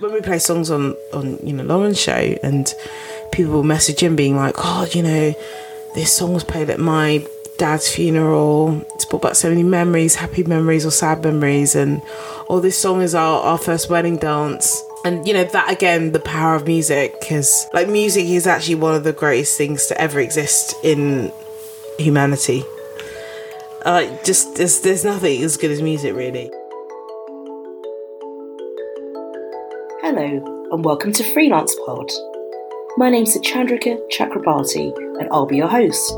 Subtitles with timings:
[0.00, 2.66] When we play songs on on you know Lauren's show, and
[3.30, 5.32] people will message in being like, "Oh, you know,
[5.94, 7.24] this song was played at my
[7.58, 8.84] dad's funeral.
[8.96, 12.02] It's brought back so many memories, happy memories or sad memories, and
[12.48, 16.18] oh, this song is our our first wedding dance." And you know that again, the
[16.18, 20.18] power of music, because like music is actually one of the greatest things to ever
[20.18, 21.30] exist in
[22.00, 22.64] humanity.
[23.84, 26.50] Uh, just there's there's nothing as good as music, really.
[30.06, 32.12] Hello, and welcome to Freelance Pod.
[32.98, 36.12] My name's Chandrika Chakrabarti, and I'll be your host.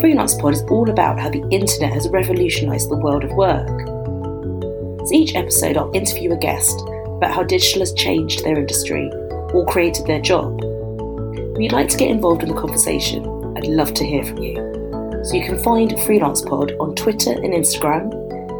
[0.00, 3.66] Freelance Pod is all about how the internet has revolutionised the world of work.
[5.08, 6.80] So each episode, I'll interview a guest
[7.16, 9.10] about how digital has changed their industry
[9.52, 10.60] or created their job.
[10.62, 13.24] If you'd like to get involved in the conversation,
[13.56, 14.54] I'd love to hear from you.
[15.24, 18.12] So you can find Freelance Pod on Twitter and Instagram.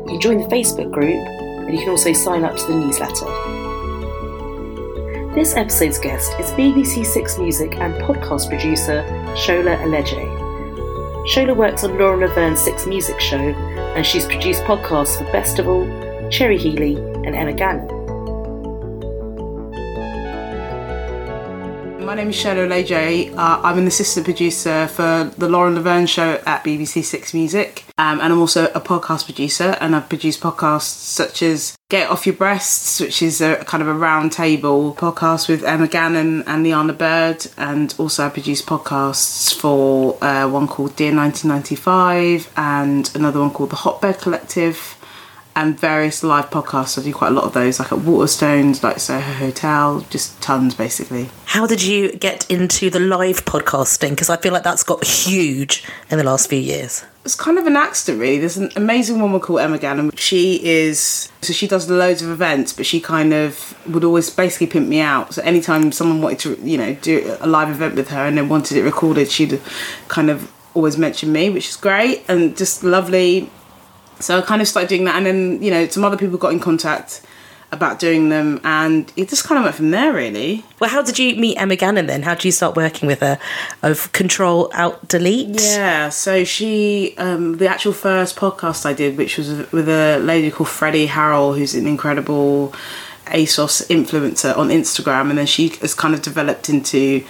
[0.06, 1.24] You can join the Facebook group
[1.72, 3.26] you can also sign up to the newsletter.
[5.34, 9.02] This episode's guest is BBC Six Music and podcast producer
[9.34, 10.28] Shola Alege.
[11.26, 13.38] Shola works on Lauren Laverne's Six Music show,
[13.96, 17.91] and she's produced podcasts for Bestival, Cherry Healey, and Emma Gannon.
[22.12, 23.34] My name is Shola Alege.
[23.34, 28.20] Uh, I'm an assistant producer for the Lauren Laverne show at BBC Six Music, um,
[28.20, 29.78] and I'm also a podcast producer.
[29.80, 33.88] And I've produced podcasts such as Get Off Your Breasts, which is a kind of
[33.88, 39.58] a round table podcast with Emma Gannon and Lliana Bird, and also I produced podcasts
[39.58, 44.98] for uh, one called Dear 1995 and another one called The Hotbed Collective
[45.54, 46.98] and various live podcasts.
[46.98, 50.74] I do quite a lot of those, like at Waterstones, like Soho Hotel, just tons
[50.74, 51.28] basically.
[51.46, 54.10] How did you get into the live podcasting?
[54.10, 57.04] Because I feel like that's got huge in the last few years.
[57.24, 58.38] It's kind of an accident, really.
[58.38, 60.10] There's an amazing woman called Emma Gannon.
[60.16, 64.66] She is, so she does loads of events, but she kind of would always basically
[64.66, 65.34] pimp me out.
[65.34, 68.48] So anytime someone wanted to, you know, do a live event with her and then
[68.48, 69.60] wanted it recorded, she'd
[70.08, 73.48] kind of always mention me, which is great and just lovely
[74.22, 76.52] so I kind of started doing that, and then you know some other people got
[76.52, 77.22] in contact
[77.72, 80.62] about doing them, and it just kind of went from there, really.
[80.78, 82.22] Well, how did you meet Emma Gannon then?
[82.22, 83.38] How did you start working with her?
[83.82, 85.58] Of Control Alt Delete.
[85.58, 90.50] Yeah, so she, um, the actual first podcast I did, which was with a lady
[90.50, 92.74] called Freddie Harrel, who's an incredible
[93.26, 97.24] ASOS influencer on Instagram, and then she has kind of developed into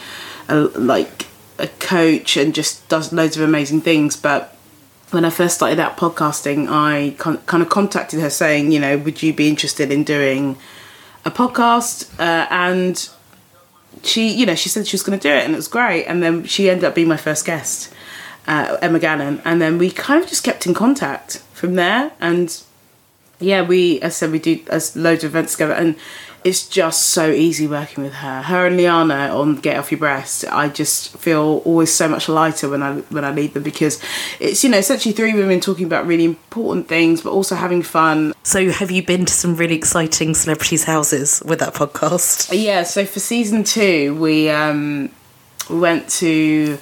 [0.48, 1.26] a, like
[1.58, 4.56] a coach and just does loads of amazing things, but
[5.12, 8.96] when I first started out podcasting, I con- kind of contacted her saying, you know,
[8.96, 10.56] would you be interested in doing
[11.24, 12.18] a podcast?
[12.18, 13.08] Uh, and
[14.02, 16.06] she, you know, she said she was going to do it, and it was great.
[16.06, 17.92] And then she ended up being my first guest,
[18.46, 22.12] uh, Emma Gannon, and then we kind of just kept in contact from there.
[22.20, 22.62] And
[23.38, 25.96] yeah, we, as I said, we do as loads of events together, and
[26.44, 28.42] it's just so easy working with her.
[28.42, 30.44] Her and Lliana on Get Off Your Breast.
[30.50, 34.02] I just feel always so much lighter when I when I lead them because
[34.40, 38.34] it's you know essentially three women talking about really important things, but also having fun.
[38.42, 42.50] So, have you been to some really exciting celebrities' houses with that podcast?
[42.52, 42.82] Yeah.
[42.82, 45.10] So for season two, we um,
[45.70, 46.78] we went to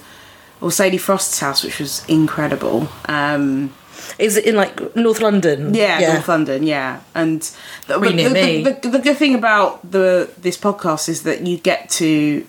[0.60, 2.88] well Sadie Frost's house, which was incredible.
[3.06, 3.72] Um,
[4.18, 5.74] is it in like North London?
[5.74, 6.12] Yeah, yeah.
[6.14, 6.62] North London.
[6.62, 7.42] Yeah, and
[7.86, 11.58] the, really the, the, the, the, good thing about the this podcast is that you
[11.58, 12.46] get to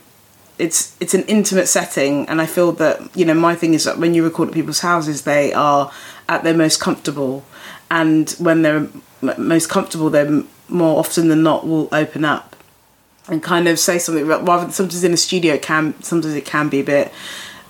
[0.57, 3.97] it's it's an intimate setting, and I feel that you know my thing is that
[3.97, 5.91] when you record at people's houses, they are
[6.29, 7.43] at their most comfortable,
[7.89, 8.87] and when they're
[9.37, 12.55] most comfortable, they're more often than not will open up
[13.27, 16.45] and kind of say something rather than sometimes in a studio it can sometimes it
[16.45, 17.11] can be a bit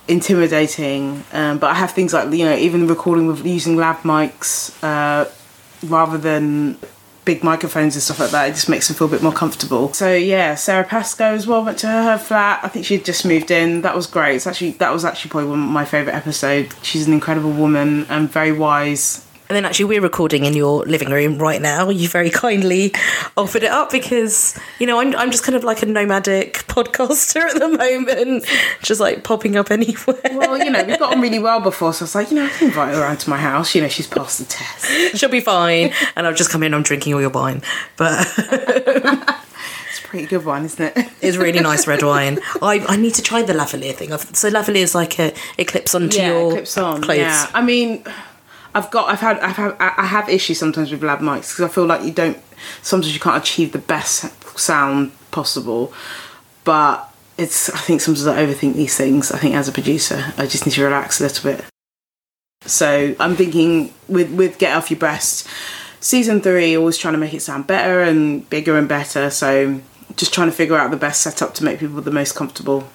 [0.08, 1.24] intimidating.
[1.32, 5.30] Um, but I have things like you know even recording with using lab mics uh,
[5.86, 6.78] rather than
[7.24, 8.48] big microphones and stuff like that.
[8.48, 9.92] It just makes them feel a bit more comfortable.
[9.92, 12.60] So yeah, Sara Pascoe as well went to her, flat.
[12.64, 13.82] I think she'd just moved in.
[13.82, 14.36] That was great.
[14.36, 16.74] It's actually that was actually probably one of my favourite episodes.
[16.82, 21.10] She's an incredible woman and very wise and then actually, we're recording in your living
[21.10, 21.90] room right now.
[21.90, 22.94] You very kindly
[23.36, 27.42] offered it up because, you know, I'm, I'm just kind of like a nomadic podcaster
[27.42, 28.46] at the moment,
[28.82, 30.16] just like popping up anywhere.
[30.32, 32.46] Well, you know, we've got on really well before, so I was like, you know,
[32.46, 33.74] I can invite her around to my house.
[33.74, 35.18] You know, she's passed the test.
[35.18, 35.92] She'll be fine.
[36.16, 37.62] And I'll just come in, I'm drinking all your wine.
[37.96, 38.26] But.
[38.38, 41.10] it's a pretty good wine, isn't it?
[41.20, 42.38] it's really nice red wine.
[42.62, 44.16] I, I need to try the lavalier thing.
[44.34, 47.18] So lavalier is like a it clips onto yeah, your clips on, clothes.
[47.18, 48.04] Yeah, I mean,
[48.74, 51.68] I've got I've had I've had I have issues sometimes with lab mics because I
[51.68, 52.38] feel like you don't
[52.82, 54.24] sometimes you can't achieve the best
[54.58, 55.92] sound possible,
[56.64, 59.30] but it's I think sometimes I overthink these things.
[59.30, 61.64] I think as a producer, I just need to relax a little bit.
[62.64, 65.46] So I'm thinking with with Get Off Your Breast,
[66.00, 69.28] season three, always trying to make it sound better and bigger and better.
[69.30, 69.80] So
[70.16, 72.88] just trying to figure out the best setup to make people the most comfortable.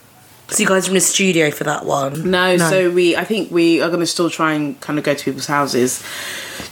[0.50, 2.32] So you guys are in a studio for that one?
[2.32, 5.14] No, so we I think we are going to still try and kind of go
[5.14, 6.02] to people's houses,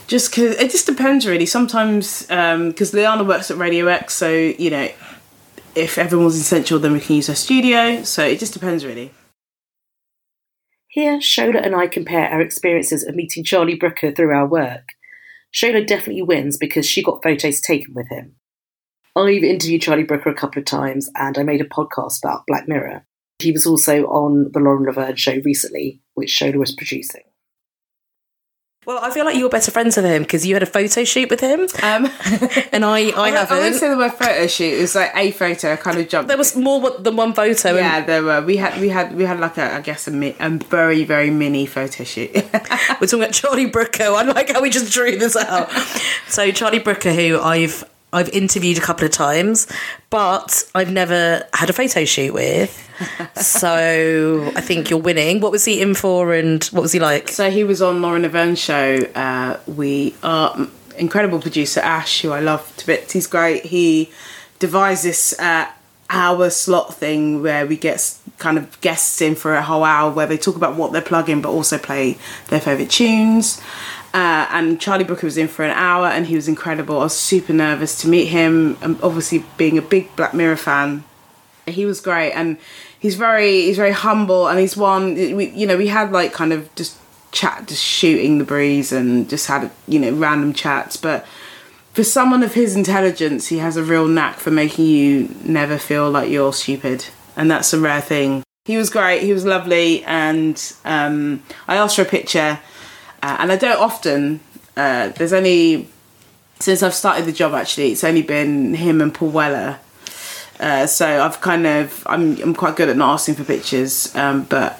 [0.07, 1.45] just because it just depends really.
[1.45, 4.89] Sometimes um, because Lliana works at Radio X, so you know
[5.75, 8.03] if everyone's essential, then we can use her studio.
[8.03, 9.11] So it just depends really.
[10.87, 14.87] Here, Shola and I compare our experiences of meeting Charlie Brooker through our work.
[15.53, 18.35] Shola definitely wins because she got photos taken with him.
[19.17, 22.67] I've interviewed Charlie Brooker a couple of times and I made a podcast about Black
[22.67, 23.05] Mirror.
[23.39, 27.21] He was also on the Lauren Laverne show recently, which Shola was producing.
[28.85, 31.03] Well, I feel like you were better friends with him because you had a photo
[31.03, 32.05] shoot with him, Um,
[32.71, 33.57] and I, I I haven't.
[33.57, 34.75] won't say the word photo shoot.
[34.77, 35.73] It was like a photo.
[35.73, 36.27] I kind of jumped.
[36.27, 37.69] there was more than one photo.
[37.69, 38.41] and- yeah, there were.
[38.43, 41.31] We had we had we had like a I guess a, mi- a very very
[41.31, 42.31] mini photo shoot.
[43.01, 44.03] We're talking about Charlie Brooker.
[44.03, 45.71] I like how we just drew this out.
[46.27, 47.83] so Charlie Brooker, who I've
[48.15, 49.67] I've interviewed a couple of times,
[50.09, 52.81] but I've never had a photo shoot with.
[53.35, 55.41] So I think you're winning.
[55.41, 57.27] What was he in for, and what was he like?
[57.27, 58.99] So he was on Lauren Laverne show.
[59.13, 60.67] Uh, we are
[60.97, 63.11] incredible producer Ash, who I love to bits.
[63.11, 63.65] He's great.
[63.65, 64.09] He
[64.59, 65.67] devised this uh,
[66.09, 70.27] hour slot thing where we get kind of guests in for a whole hour where
[70.27, 73.61] they talk about what they're plugging, but also play their favorite tunes.
[74.15, 77.01] Uh, and Charlie Brooker was in for an hour, and he was incredible.
[77.01, 78.77] I was super nervous to meet him.
[78.81, 81.03] And obviously, being a big Black Mirror fan,
[81.67, 82.31] he was great.
[82.31, 82.57] And
[82.97, 86.51] he's very he's very humble and he's one we you know we had like kind
[86.51, 86.97] of just
[87.31, 90.97] chat just shooting the breeze and just had you know random chats.
[90.97, 91.25] But
[91.93, 96.09] for someone of his intelligence he has a real knack for making you never feel
[96.09, 97.05] like you're stupid.
[97.35, 98.43] And that's a rare thing.
[98.63, 99.21] He was great.
[99.23, 100.03] He was lovely.
[100.05, 102.59] And um, i asked for a picture
[103.25, 104.39] uh, and i don't often
[104.77, 105.87] uh, there's only
[106.59, 109.79] since i've started the job actually it's only been him and paul weller
[110.57, 114.43] uh, so I've kind of I'm I'm quite good at not asking for pictures, um,
[114.43, 114.79] but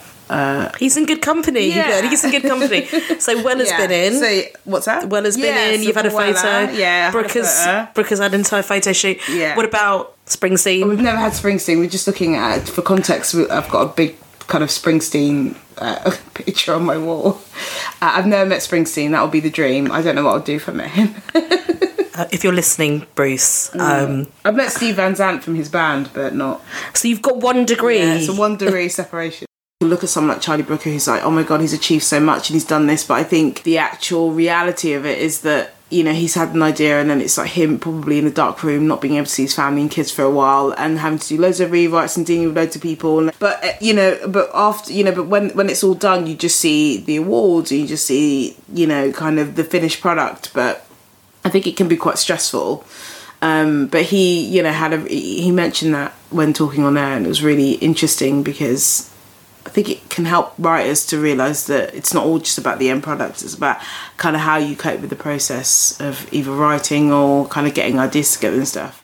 [0.79, 1.67] He's in good company.
[1.67, 2.01] Yeah.
[2.09, 2.85] He's in good company.
[3.19, 4.13] So Weller's been in.
[4.13, 5.09] So what's that?
[5.09, 5.81] Weller's been Yeah, in.
[5.81, 6.71] so You've had a Weller, photo.
[6.71, 7.53] Yeah, had a Brooker's
[7.93, 8.23] photo.
[8.23, 9.19] Had an entire photo shoot.
[9.29, 9.55] Yeah.
[9.57, 10.87] What about Springsteen?
[10.87, 11.77] We've never had Springsteen.
[11.79, 13.35] We're just looking at for context.
[13.35, 14.15] I've got a big
[14.47, 17.39] kind of Springsteen uh, picture on my wall.
[18.01, 19.11] Uh, I've never met Springsteen.
[19.11, 19.91] That would be the dream.
[19.91, 21.15] I don't know what I'll do if I met him.
[22.17, 23.69] Uh, if you're listening, Bruce.
[23.71, 23.79] Mm.
[23.81, 26.61] Um, I've met Steve Van Zandt from his band, but not.
[26.93, 27.97] so you've got one degree.
[27.97, 29.47] Yeah, it's a one degree separation.
[29.81, 32.21] You look at someone like Charlie Brooker who's like, oh my god, he's achieved so
[32.21, 35.74] much and he's done this, but I think the actual reality of it is that
[35.89, 38.63] you know he's had an idea and then it's like him probably in a dark
[38.63, 41.19] room not being able to see his family and kids for a while and having
[41.19, 44.17] to do loads of rewrites and dealing with loads of people but uh, you know
[44.27, 47.71] but after you know but when when it's all done you just see the awards
[47.71, 50.85] you just see you know kind of the finished product but
[51.45, 52.83] I think it can be quite stressful.
[53.41, 57.25] Um, but he, you know, had a he mentioned that when talking on air, and
[57.25, 59.13] it was really interesting because
[59.75, 63.03] think it can help writers to realize that it's not all just about the end
[63.03, 63.43] product.
[63.43, 63.77] It's about
[64.17, 67.99] kind of how you cope with the process of either writing or kind of getting
[67.99, 69.03] ideas together and stuff.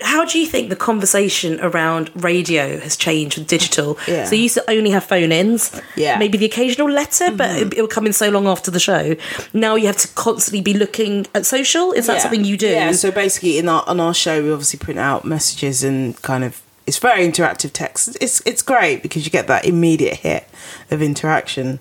[0.00, 3.96] How do you think the conversation around radio has changed with digital?
[4.08, 4.24] Yeah.
[4.24, 6.12] So you used to only have phone ins, Yeah.
[6.12, 6.18] Mm-hmm.
[6.18, 9.14] maybe the occasional letter, but it, it will come in so long after the show.
[9.52, 11.92] Now you have to constantly be looking at social.
[11.92, 12.66] Is that something you do?
[12.70, 12.90] Yeah.
[12.90, 16.60] So basically, in our on our show, we obviously print out messages and kind of
[16.86, 18.16] it's very interactive text.
[18.20, 20.46] It's it's great because you get that immediate hit
[20.90, 21.80] of interaction.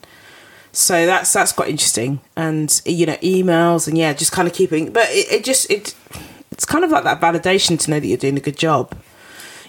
[0.72, 4.92] So that's that's quite interesting, and you know, emails and yeah, just kind of keeping.
[4.92, 5.94] But it, it just it
[6.52, 8.98] it's kind of like that validation to know that you're doing a good job.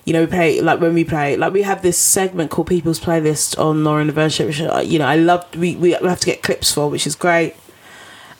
[0.04, 3.00] You know, we play like when we play like we have this segment called People's
[3.00, 5.44] Playlist on Lauren show, which uh, you know I love.
[5.56, 7.54] We we have to get clips for, which is great.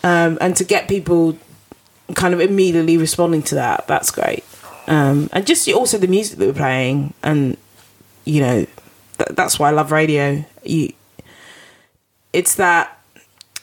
[0.03, 1.39] Um, and to get people
[2.15, 4.45] kind of immediately responding to that that's great
[4.87, 7.57] um and just also the music that we're playing and
[8.25, 8.67] you know
[9.19, 10.45] th- that's why i love radio.
[10.65, 10.93] You
[12.33, 13.01] it's that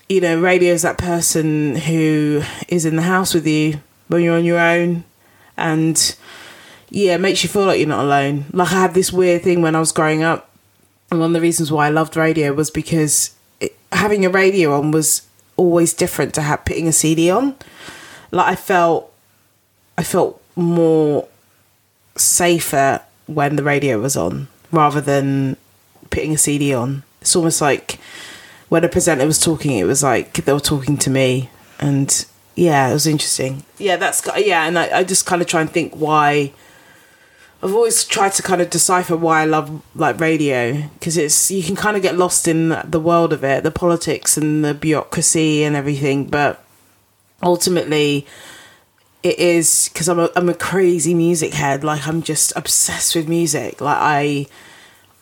[0.10, 4.38] you know radio is that person who is in the house with you when you're
[4.38, 5.04] on your own
[5.58, 6.16] and
[6.90, 8.46] yeah it makes you feel like you're not alone.
[8.52, 10.50] Like i had this weird thing when i was growing up
[11.10, 14.78] and one of the reasons why i loved radio was because it, having a radio
[14.78, 17.56] on was always different to have putting a cd on.
[18.32, 19.14] Like I felt
[19.98, 21.28] I felt more
[22.16, 25.58] safer when the radio was on rather than
[26.10, 27.04] putting a CD on.
[27.22, 28.00] It's almost like
[28.70, 32.90] when a presenter was talking, it was like they were talking to me, and yeah,
[32.90, 33.64] it was interesting.
[33.78, 36.54] Yeah, that's yeah, and I, I just kind of try and think why.
[37.64, 41.62] I've always tried to kind of decipher why I love like radio because it's you
[41.62, 45.64] can kind of get lost in the world of it, the politics and the bureaucracy
[45.64, 46.64] and everything, but
[47.44, 48.26] ultimately
[49.24, 53.28] it is because I'm a, I'm a crazy music head like I'm just obsessed with
[53.28, 54.48] music like I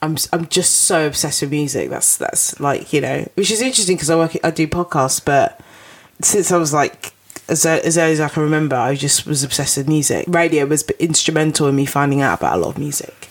[0.02, 3.98] I'm I'm just so obsessed with music that's that's like you know which is interesting
[3.98, 5.60] because I work I do podcasts but
[6.22, 7.14] since I was like
[7.50, 10.84] as, as early as I can remember I just was obsessed with music radio was
[10.92, 13.30] instrumental in me finding out about a lot of music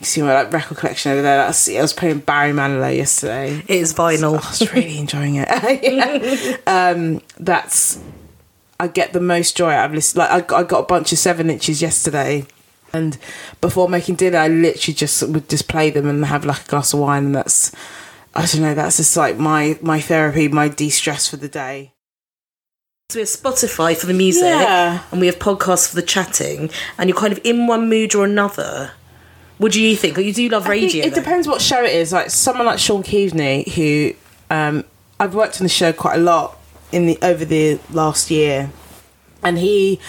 [0.00, 1.36] you see my like record collection over there.
[1.36, 3.58] That's, I was playing Barry Manilow yesterday.
[3.68, 4.32] It is vinyl.
[4.32, 5.46] I was really enjoying it.
[5.82, 6.56] yeah.
[6.66, 8.00] um, that's
[8.80, 10.20] I get the most joy out of listening.
[10.26, 12.46] Like I got, I got a bunch of seven inches yesterday,
[12.92, 13.18] and
[13.60, 16.92] before making dinner, I literally just would just play them and have like a glass
[16.94, 17.72] of wine, and that's
[18.34, 18.74] I don't know.
[18.74, 21.92] That's just like my my therapy, my de stress for the day.
[23.10, 25.02] So we have Spotify for the music, Yeah.
[25.10, 28.24] and we have podcasts for the chatting, and you're kind of in one mood or
[28.24, 28.92] another.
[29.58, 30.16] What do you think?
[30.16, 31.04] You do love I radio.
[31.04, 31.16] it though.
[31.20, 32.12] depends what show it is.
[32.12, 34.14] Like someone like Sean Keaveney, who
[34.48, 34.84] um,
[35.18, 36.56] I've worked on the show quite a lot
[36.92, 38.70] in the over the last year,
[39.42, 40.00] and he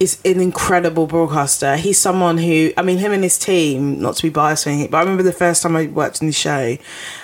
[0.00, 1.76] is an incredible broadcaster.
[1.76, 4.00] He's someone who, I mean, him and his team.
[4.00, 6.26] Not to be biased or anything, but I remember the first time I worked in
[6.26, 6.78] the show,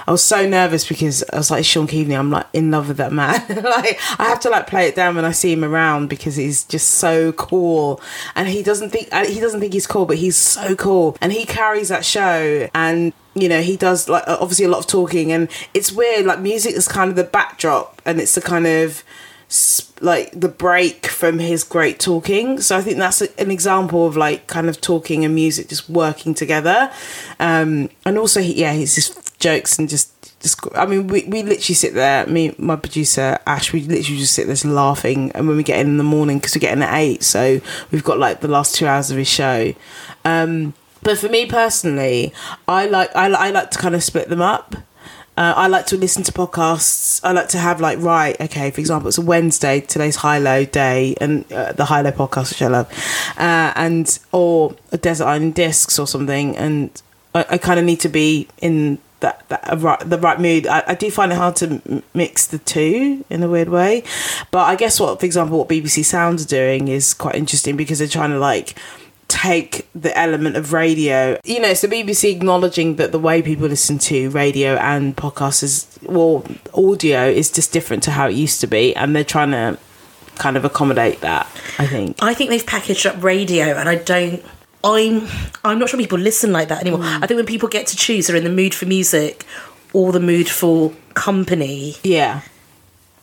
[0.07, 2.17] I was so nervous because I was like Sean Keaveney.
[2.17, 3.43] I'm like in love with that man.
[3.49, 6.65] like I have to like play it down when I see him around because he's
[6.65, 8.01] just so cool,
[8.35, 11.33] and he doesn't think uh, he doesn't think he's cool, but he's so cool, and
[11.33, 15.31] he carries that show and you know he does like obviously a lot of talking
[15.31, 19.05] and it's weird like music is kind of the backdrop and it's the kind of
[20.01, 24.47] like the break from his great talking so i think that's an example of like
[24.49, 26.91] kind of talking and music just working together
[27.39, 31.43] um and also he, yeah he's just jokes and just just I mean, we, we
[31.43, 32.27] literally sit there.
[32.27, 35.33] Me, my producer Ash, we literally just sit there laughing.
[35.33, 37.61] And when we get in in the morning, because we get in at eight, so
[37.91, 39.75] we've got like the last two hours of his show.
[40.25, 42.33] Um, but for me personally,
[42.69, 44.77] I like I, I like to kind of split them up.
[45.37, 47.21] Uh, I like to listen to podcasts.
[47.23, 48.71] I like to have like right, okay.
[48.71, 49.81] For example, it's a Wednesday.
[49.81, 52.91] Today's high low day, and uh, the high low podcast, which I love,
[53.37, 56.57] uh, and or a desert island discs or something.
[56.57, 57.03] And
[57.35, 60.67] I, I kind of need to be in that, that right, the right mood.
[60.67, 64.05] I, I do find it hard to mix the two in a weird way,
[64.51, 67.99] but I guess what, for example, what BBC Sounds are doing is quite interesting because
[67.99, 68.75] they're trying to like
[69.29, 71.39] take the element of radio.
[71.45, 75.63] You know, it's the BBC acknowledging that the way people listen to radio and podcasts
[75.63, 79.51] is, well, audio is just different to how it used to be, and they're trying
[79.51, 79.79] to
[80.37, 81.47] kind of accommodate that,
[81.79, 82.23] I think.
[82.23, 84.45] I think they've packaged up radio, and I don't.
[84.85, 85.27] I'm
[85.65, 87.03] I'm not sure people listen like that anymore.
[87.03, 87.25] Hmm.
[87.25, 89.45] I think when people get to choose, they're in the mood for music
[89.93, 91.97] or the mood for company.
[92.05, 92.43] Yeah.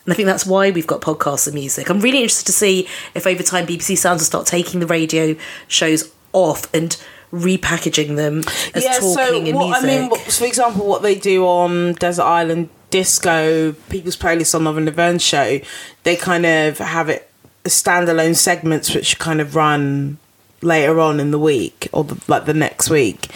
[0.06, 1.90] And I think that's why we've got podcasts and music.
[1.90, 5.36] I'm really interested to see if over time BBC Sounds will start taking the radio
[5.68, 8.40] shows off and repackaging them
[8.76, 9.84] as talking and what, music.
[9.84, 14.66] I mean, what, for example, what they do on Desert Island Disco, people's playlist on
[14.66, 15.60] Lauren Laverne show,
[16.04, 17.30] they kind of have it
[17.64, 20.18] standalone segments which kind of run
[20.62, 23.30] later on in the week or the, like the next week.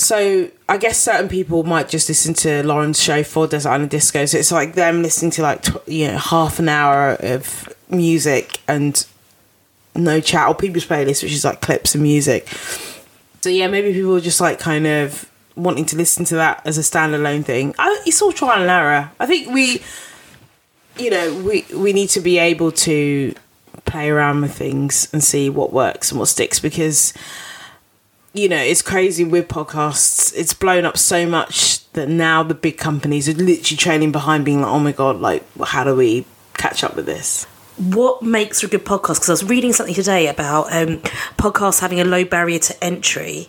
[0.00, 4.24] So I guess certain people might just listen to Lauren's show for Desert Island Disco.
[4.24, 8.60] So it's like them listening to like tw- you know half an hour of music
[8.66, 9.04] and
[9.94, 12.48] no chat or people's playlist, which is like clips of music.
[13.42, 16.78] So yeah, maybe people are just like kind of wanting to listen to that as
[16.78, 17.74] a standalone thing.
[17.78, 19.10] I, it's all trial and error.
[19.20, 19.82] I think we,
[20.96, 23.34] you know, we we need to be able to
[23.84, 27.12] play around with things and see what works and what sticks because
[28.32, 30.32] you know it's crazy with podcasts.
[30.36, 34.62] It's blown up so much that now the big companies are literally trailing behind, being
[34.62, 37.46] like, "Oh my god, like how do we catch up with this?"
[37.80, 39.14] what makes for a good podcast?
[39.14, 40.98] Because I was reading something today about um,
[41.38, 43.48] podcasts having a low barrier to entry.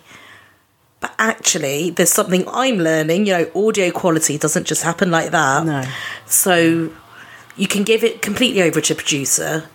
[1.00, 3.26] But actually, there's something I'm learning.
[3.26, 5.66] You know, audio quality doesn't just happen like that.
[5.66, 5.84] No.
[6.26, 6.92] So
[7.56, 9.68] you can give it completely over to a producer.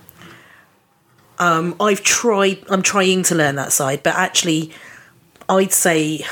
[1.38, 2.64] Um, I've tried.
[2.68, 4.72] I'm trying to learn that side, but actually,
[5.48, 6.24] I'd say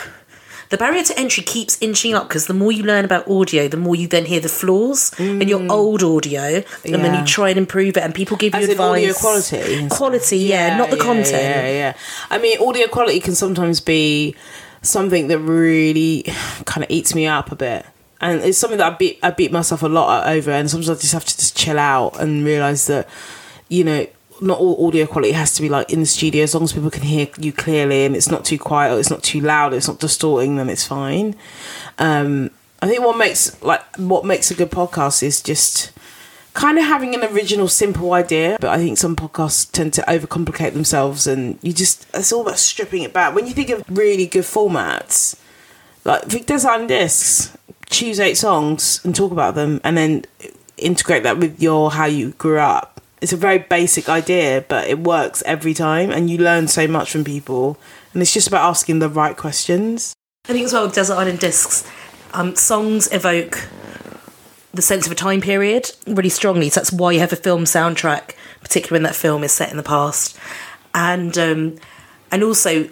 [0.69, 3.77] the barrier to entry keeps inching up because the more you learn about audio, the
[3.77, 6.43] more you then hear the flaws in your old audio,
[6.85, 7.21] and then Mm.
[7.21, 8.03] You try and improve it.
[8.03, 9.03] And people give As you in advice.
[9.03, 11.31] audio quality quality, yeah, not the yeah, content.
[11.33, 11.95] Yeah, yeah.
[12.31, 14.35] I mean, audio quality can sometimes be
[14.83, 16.25] something that really
[16.65, 17.87] kind of eats me up a bit.
[18.21, 20.95] And it's something that I beat I beat myself a lot over, and sometimes I
[20.95, 23.09] just have to just chill out and realize that,
[23.69, 24.07] you know,
[24.41, 26.43] not all audio quality has to be like in the studio.
[26.43, 29.11] As long as people can hear you clearly and it's not too quiet, or it's
[29.11, 31.35] not too loud, it's not distorting, then it's fine.
[31.99, 32.51] Um,
[32.83, 35.93] I think what makes like what makes a good podcast is just
[36.53, 40.73] kind of having an original simple idea but i think some podcasts tend to overcomplicate
[40.73, 44.27] themselves and you just it's all about stripping it back when you think of really
[44.27, 45.39] good formats
[46.07, 47.55] like if design discs
[47.91, 50.25] choose eight songs and talk about them and then
[50.77, 52.96] integrate that with your how you grew up.
[53.27, 57.11] It's a very basic idea, but it works every time, and you learn so much
[57.11, 57.77] from people.
[58.13, 60.15] And it's just about asking the right questions.
[60.49, 61.85] I think as well, Desert Island Discs,
[62.35, 63.67] um, songs evoke
[64.73, 66.69] the sense of a time period really strongly.
[66.69, 69.77] So that's why you have a film soundtrack, particularly when that film is set in
[69.77, 70.39] the past.
[70.95, 71.79] And um,
[72.31, 72.89] and also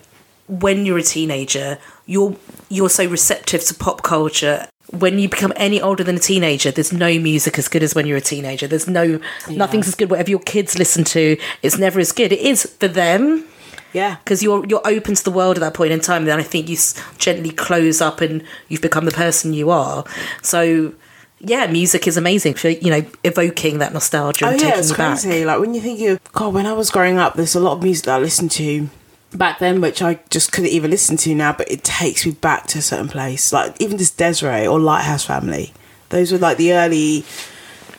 [0.49, 2.35] when you're a teenager, you're
[2.69, 4.67] you're so receptive to pop culture.
[4.99, 8.07] When you become any older than a teenager, there's no music as good as when
[8.07, 8.67] you're a teenager.
[8.67, 9.21] There's no
[9.51, 10.11] nothing's as good.
[10.11, 12.33] Whatever your kids listen to, it's never as good.
[12.33, 13.45] It is for them
[13.93, 14.17] Yeah.
[14.25, 16.25] because you're you're open to the world at that point in time.
[16.25, 20.05] Then I think you s- gently close up and you've become the person you are.
[20.43, 20.93] So
[21.41, 24.91] yeah, music is amazing for you know evoking that nostalgia Oh and yeah, taking it's
[24.91, 25.21] you back.
[25.21, 25.45] crazy.
[25.45, 27.83] Like when you think of God, when I was growing up, there's a lot of
[27.83, 28.89] music that I listened to
[29.35, 31.53] back then, which I just couldn't even listen to now.
[31.53, 33.53] But it takes me back to a certain place.
[33.53, 35.73] Like even this Desiree or Lighthouse Family.
[36.11, 37.25] Those were like the early.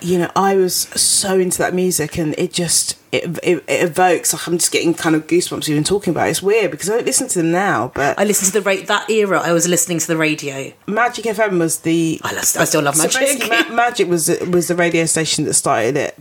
[0.01, 4.33] You know, I was so into that music, and it just it, it, it evokes.
[4.33, 6.31] Like I'm just getting kind of goosebumps even talking about it.
[6.31, 7.91] It's weird because I don't listen to them now.
[7.95, 9.39] But I listened to the rate that era.
[9.39, 10.71] I was listening to the radio.
[10.85, 13.19] Magic FM was the I, love, I still love Magic.
[13.19, 16.15] basically, Ma- Magic was was the radio station that started it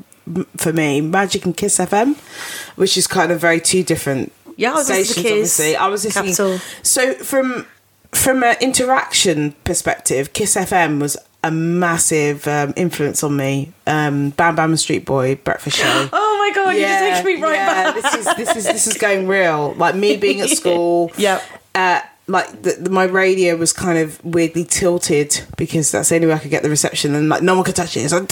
[0.57, 1.01] for me.
[1.03, 2.17] Magic and Kiss FM,
[2.77, 5.57] which is kind of very two different Yeah, I was listening to stations.
[5.57, 6.35] Kiss, obviously, I was listening.
[6.35, 6.59] Capital.
[6.83, 7.67] So from
[8.13, 13.73] from an interaction perspective, Kiss FM was a massive um, influence on me.
[13.87, 16.09] Um, Bam Bam and Street Boy, Breakfast Show.
[16.13, 17.95] oh my god, you just me right yeah, back.
[17.95, 19.75] This is this is this is going real.
[19.75, 21.13] Like me being at school.
[21.19, 21.43] Yep.
[21.75, 26.27] Uh, like the, the, my radio was kind of weirdly tilted because that's the only
[26.29, 28.09] way I could get the reception, and like no one could touch it.
[28.09, 28.27] So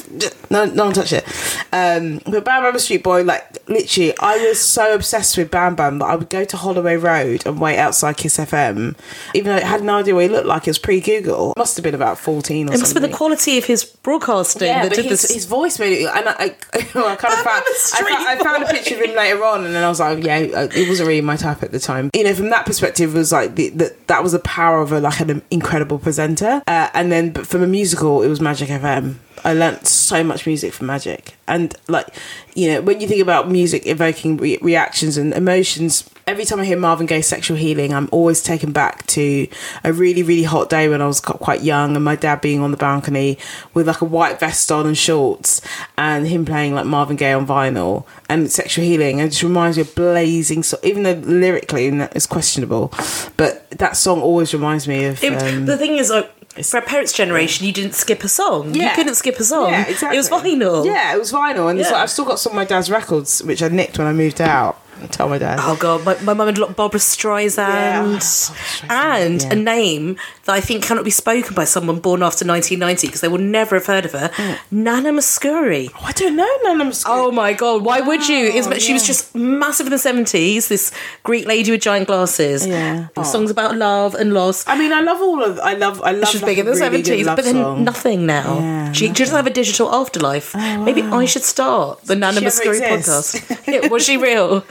[0.51, 1.25] no, no one touched it.
[1.73, 5.99] Um, but Bam Bam Street Boy, like literally, I was so obsessed with Bam Bam
[5.99, 8.97] that I would go to Holloway Road and wait outside Kiss FM,
[9.35, 10.63] even though I had no idea what he looked like.
[10.67, 11.53] It was pre Google.
[11.59, 13.03] Must have been about fourteen or It must have something.
[13.03, 15.35] been the quality of his broadcasting Yeah, that did his, this.
[15.35, 16.45] his voice made it, and I, I,
[16.75, 19.75] I kind of found, I, found, I found a picture of him later on, and
[19.75, 22.11] then I was like, yeah, uh, it wasn't really my type at the time.
[22.15, 24.93] You know, from that perspective, it was like the, the, that was the power of
[24.93, 28.69] a like an incredible presenter, uh, and then but from a musical, it was Magic
[28.69, 29.17] FM.
[29.45, 32.07] I learnt so much music from Magic, and like
[32.55, 36.09] you know, when you think about music evoking re- reactions and emotions.
[36.25, 39.49] Every time I hear Marvin Gaye's "Sexual Healing," I'm always taken back to
[39.83, 42.71] a really, really hot day when I was quite young, and my dad being on
[42.71, 43.39] the balcony
[43.75, 45.61] with like a white vest on and shorts,
[45.99, 49.77] and him playing like Marvin Gaye on vinyl and "Sexual Healing." And It just reminds
[49.79, 50.63] me of blazing.
[50.63, 52.93] So even though lyrically it's questionable,
[53.37, 55.23] but that song always reminds me of.
[55.25, 56.31] It- um, the thing is, like,
[56.63, 58.75] for a parents' generation, you didn't skip a song.
[58.75, 59.71] You couldn't skip a song.
[59.71, 60.17] Yeah, exactly.
[60.17, 60.85] It was vinyl.
[60.85, 61.87] Yeah, it was vinyl, and Yeah.
[61.87, 64.41] like, I've still got some of my dad's records, which I nicked when I moved
[64.41, 64.79] out.
[65.09, 65.59] Tell my dad.
[65.61, 69.53] Oh god, my, my mum had a lot Barbra Streisand, Yeah, oh, and yeah.
[69.53, 73.29] a name that I think cannot be spoken by someone born after 1990 because they
[73.29, 74.59] will never have heard of her, Mm.
[74.71, 75.91] Nana Mouskouri.
[75.95, 77.05] Oh, I don't know, Nana Mouskouri.
[77.09, 78.53] Oh my god, why would you?
[78.63, 82.67] Wow, she was just massive in the 70s, this Greek lady with giant glasses.
[82.67, 83.09] Yeah.
[83.17, 84.67] And Songs about love and loss.
[84.67, 85.59] I mean, I love all of.
[85.61, 86.01] I love.
[86.03, 86.29] I love.
[86.29, 87.85] She was like, big in the really 70s, but then song.
[87.85, 88.91] nothing now.
[88.93, 90.55] She, she doesn't have a digital afterlife.
[90.55, 93.67] Maybe I should start the Nana Mouskouri podcast.
[93.67, 94.65] yeah, was she real?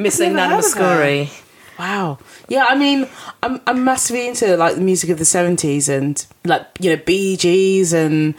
[0.00, 0.80] Missing never Nana heard of her.
[0.80, 1.42] Mouskouri.
[1.78, 2.18] Wow.
[2.48, 3.08] Yeah, I mean,
[3.42, 7.36] I'm I'm massively into like the music of the seventies and like you know Bee
[7.36, 8.34] Gees and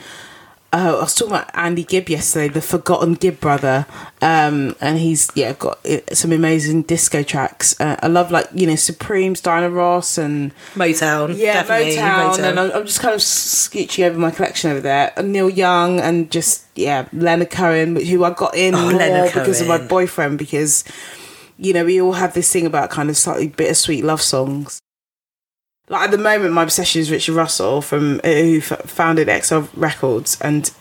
[0.73, 3.85] uh, I was talking about Andy Gibb yesterday, the Forgotten Gibb brother,
[4.21, 7.79] um, and he's yeah got uh, some amazing disco tracks.
[7.81, 11.37] Uh, I love like you know Supremes, Diana Ross, and Motown.
[11.37, 15.11] yeah definitely, Motown, and I'm, I'm just kind of scooching over my collection over there.
[15.17, 19.67] And Neil Young and just yeah Leonard Cohen, who I got in Oh, because of
[19.67, 20.85] my boyfriend because
[21.57, 24.79] you know we all have this thing about kind of slightly bittersweet love songs.
[25.89, 30.39] Like at the moment, my obsession is Richard Russell from uh, who founded XL Records,
[30.39, 30.71] and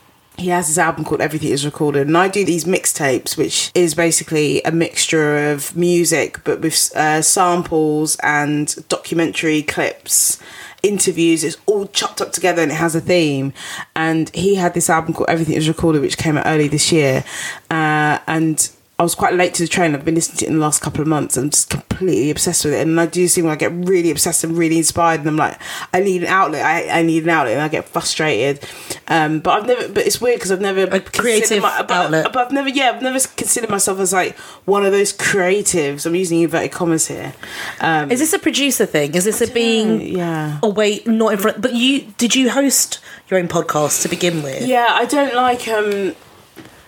[0.41, 3.95] he has this album called Everything Is Recorded, and I do these mixtapes, which is
[3.95, 10.39] basically a mixture of music but with uh, samples and documentary clips.
[10.83, 13.53] Interviews, it's all chopped up together and it has a theme.
[13.95, 17.23] And he had this album called Everything Is Recorded, which came out early this year.
[17.71, 19.95] Uh, and I was quite late to the train.
[19.95, 21.39] I've been listening to it in the last couple of months.
[21.39, 22.87] I'm just completely obsessed with it.
[22.87, 25.59] And I do seem when I get really obsessed and really inspired, and I'm like,
[25.95, 26.63] I need an outlet.
[26.63, 28.63] I, I need an outlet, and I get frustrated.
[29.09, 29.89] Um, but I've never.
[29.89, 32.25] But it's weird because I've never considered creative my- but, outlet.
[32.31, 32.69] But I've never.
[32.69, 34.37] Yeah, I've never considered myself as like
[34.67, 36.05] one of those creatives.
[36.05, 37.33] I'm using inverted commas here.
[37.81, 39.15] Um, Is this a producer thing?
[39.15, 40.03] Is this a being?
[40.15, 40.61] yeah.
[40.63, 41.63] Oh wait, not in front.
[41.63, 44.69] But you did you host your own podcast to begin with?
[44.69, 46.15] Yeah, I don't like um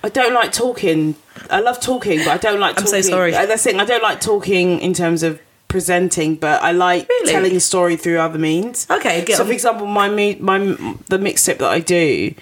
[0.05, 1.15] I don't like talking.
[1.51, 3.03] I love talking, but I don't like I'm talking.
[3.03, 3.31] so sorry.
[3.33, 3.81] That's the thing.
[3.81, 7.33] I don't like talking in terms of presenting, but I like Really?
[7.33, 8.87] telling a story through other means.
[8.91, 9.47] Okay, get So, on.
[9.49, 10.09] for example, my
[10.41, 10.59] my
[11.09, 12.35] the mixtape that I do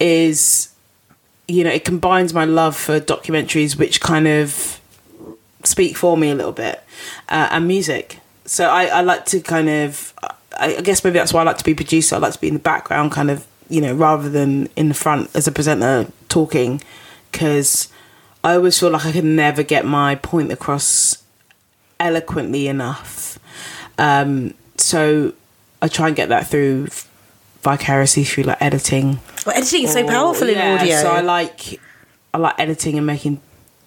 [0.00, 0.70] is
[1.50, 4.78] you know, it combines my love for documentaries, which kind of
[5.64, 6.82] speak for me a little bit,
[7.30, 8.18] uh, and music.
[8.44, 10.12] So I, I like to kind of,
[10.58, 12.16] I, I guess maybe that's why I like to be producer.
[12.16, 14.94] I like to be in the background, kind of, you know, rather than in the
[14.94, 16.82] front as a presenter talking,
[17.30, 17.88] because
[18.44, 21.22] I always feel like I can never get my point across
[22.00, 23.38] eloquently enough.
[23.98, 25.32] Um, so
[25.82, 26.88] I try and get that through
[27.62, 29.20] vicariously through like editing.
[29.44, 31.00] Well, editing is so Or- powerful in audio.
[31.02, 31.80] So I like
[32.32, 33.40] I like editing and making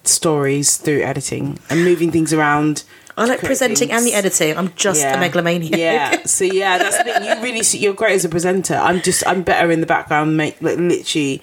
[0.04, 2.84] stories through editing and moving things around.
[3.16, 4.56] I like presenting and the editing.
[4.56, 5.78] I'm just a megalomaniac.
[5.78, 6.22] Yeah.
[6.26, 7.24] So yeah, that's the thing.
[7.24, 8.74] You really see, you're great as a presenter.
[8.74, 11.42] I'm just I'm better in the background, make like literally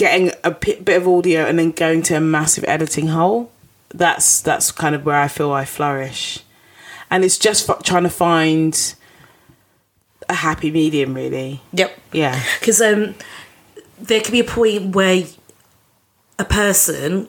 [0.00, 3.52] getting a bit of audio and then going to a massive editing hole.
[3.92, 6.40] That's that's kind of where I feel I flourish,
[7.10, 8.94] and it's just f- trying to find
[10.30, 11.60] a happy medium, really.
[11.74, 11.98] Yep.
[12.12, 12.42] Yeah.
[12.58, 13.14] Because um,
[13.98, 15.24] there can be a point where
[16.38, 17.28] a person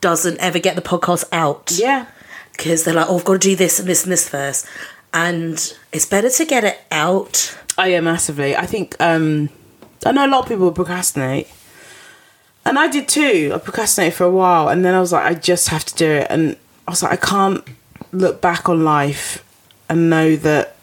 [0.00, 1.70] doesn't ever get the podcast out.
[1.72, 2.06] Yeah.
[2.52, 4.66] Because they're like, oh, I've got to do this and this and this first.
[5.12, 7.56] And it's better to get it out.
[7.78, 8.56] Oh yeah, massively.
[8.56, 9.50] I think um
[10.04, 11.46] I know a lot of people procrastinate.
[12.64, 13.52] And I did too.
[13.54, 16.06] I procrastinated for a while and then I was like, I just have to do
[16.10, 17.64] it and I was like, I can't
[18.12, 19.44] look back on life
[19.88, 20.76] and know that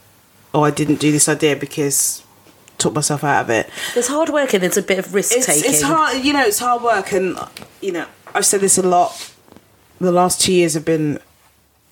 [0.53, 2.23] oh I didn't do this idea because
[2.67, 3.69] I took myself out of it.
[3.93, 5.69] There's hard work and there's a bit of risk It's taking.
[5.69, 7.37] it's hard you know, it's hard work and
[7.81, 9.33] you know, I've said this a lot.
[9.99, 11.19] The last two years have been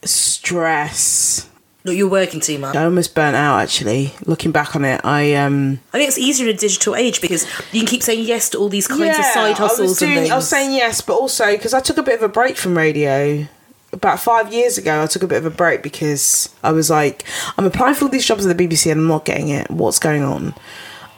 [0.04, 1.50] stress.
[1.93, 2.76] You're working too much.
[2.76, 4.13] I almost burnt out actually.
[4.26, 7.45] Looking back on it, I um I think it's easier in a digital age because
[7.71, 10.12] you can keep saying yes to all these kinds of side hustles I was, doing,
[10.12, 10.32] and things.
[10.32, 12.78] I was saying yes, but also because I took a bit of a break from
[12.78, 13.48] radio.
[13.93, 17.24] About five years ago, I took a bit of a break because I was like,
[17.58, 19.69] I'm applying for all these jobs at the BBC and I'm not getting it.
[19.69, 20.54] What's going on?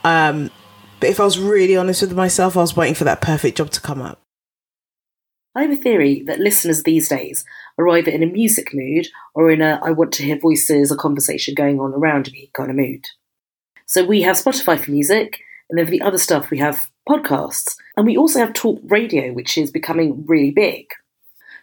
[0.03, 0.51] Um,
[0.99, 3.71] but if I was really honest with myself, I was waiting for that perfect job
[3.71, 4.19] to come up.
[5.57, 7.43] I have a theory that listeners these days
[7.79, 10.97] are either in a music mood or in a I want to hear voices or
[10.97, 13.07] conversation going on around me kind of mood.
[13.87, 17.75] So we have Spotify for music, and then for the other stuff, we have podcasts.
[17.95, 20.85] And we also have talk radio, which is becoming really big.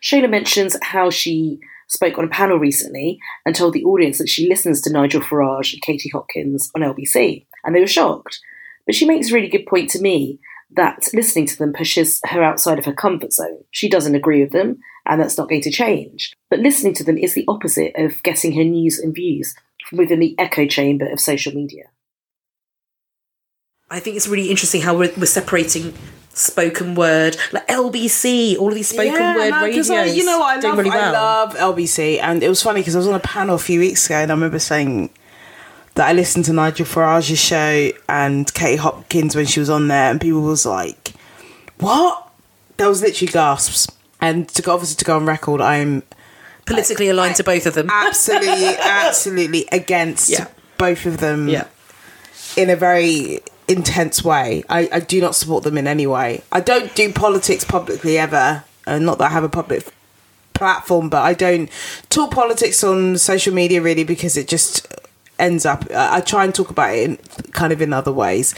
[0.02, 4.48] Shola mentions how she spoke on a panel recently and told the audience that she
[4.48, 8.40] listens to Nigel Farage and Katie Hopkins on LBC, and they were shocked.
[8.86, 10.40] But she makes a really good point to me
[10.76, 13.64] that listening to them pushes her outside of her comfort zone.
[13.70, 16.34] She doesn't agree with them, and that's not going to change.
[16.50, 19.54] But listening to them is the opposite of getting her news and views
[19.88, 21.84] from within the echo chamber of social media.
[23.90, 25.94] I think it's really interesting how we're, we're separating
[26.30, 29.90] spoken word, like LBC, all of these spoken word no, 'cause radios.
[29.90, 30.58] I, you know what?
[30.58, 33.14] I doing love, really I love LBC, and it was funny because I was on
[33.14, 35.10] a panel a few weeks ago, and I remember saying
[35.94, 40.10] that I listened to Nigel Farage's show and Kate Hopkins when she was on there,
[40.10, 41.12] and people was like,
[41.78, 42.28] "What?"
[42.76, 43.86] There was literally gasps.
[44.20, 46.02] And to go, obviously to go on record, I'm
[46.66, 47.88] Politically aligned to both of them.
[47.90, 50.46] absolutely, absolutely against Yeah.
[50.78, 51.66] both of them yeah.
[52.56, 54.64] in a very intense way.
[54.68, 56.42] I, I do not support them in any way.
[56.50, 58.64] I don't do politics publicly ever.
[58.86, 59.86] Uh, not that I have a public
[60.54, 61.68] platform, but I don't
[62.08, 64.86] talk politics on social media really because it just
[65.38, 65.84] ends up.
[65.94, 67.16] I try and talk about it in
[67.52, 68.54] kind of in other ways.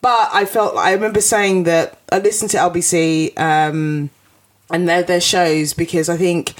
[0.00, 4.10] But I felt I remember saying that I listened to LBC um,
[4.70, 6.54] and their their shows because I think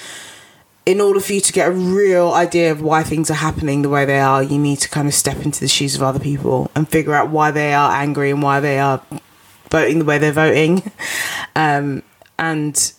[0.87, 3.89] in order for you to get a real idea of why things are happening the
[3.89, 6.71] way they are, you need to kind of step into the shoes of other people
[6.75, 9.03] and figure out why they are angry and why they are
[9.71, 10.91] voting the way they're voting.
[11.57, 12.05] Um,
[12.39, 12.93] and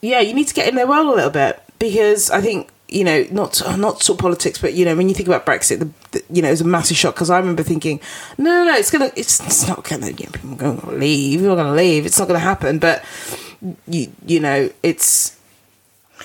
[0.00, 3.04] yeah, you need to get in their world a little bit because I think you
[3.04, 5.90] know not not sort of politics, but you know when you think about Brexit, the,
[6.30, 8.00] you know it was a massive shock because I remember thinking,
[8.38, 11.40] no, no, no, it's gonna, it's, it's not gonna, you know, people are gonna leave,
[11.40, 13.04] people are gonna leave, it's not gonna happen, but
[13.88, 15.36] you you know it's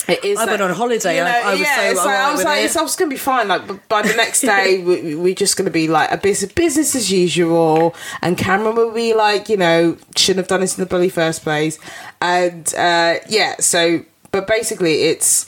[0.07, 2.07] it is I went that- on holiday, you know, I- I was yeah, so like,
[2.19, 2.65] I was like, it.
[2.65, 3.47] it's, I gonna be fine.
[3.49, 7.11] Like, by the next day, we, we're just gonna be like a business, business as
[7.11, 7.93] usual.
[8.21, 11.43] And Cameron will be like, you know, shouldn't have done this in the bloody first
[11.43, 11.77] place.
[12.21, 15.45] And uh, yeah, so, but basically, it's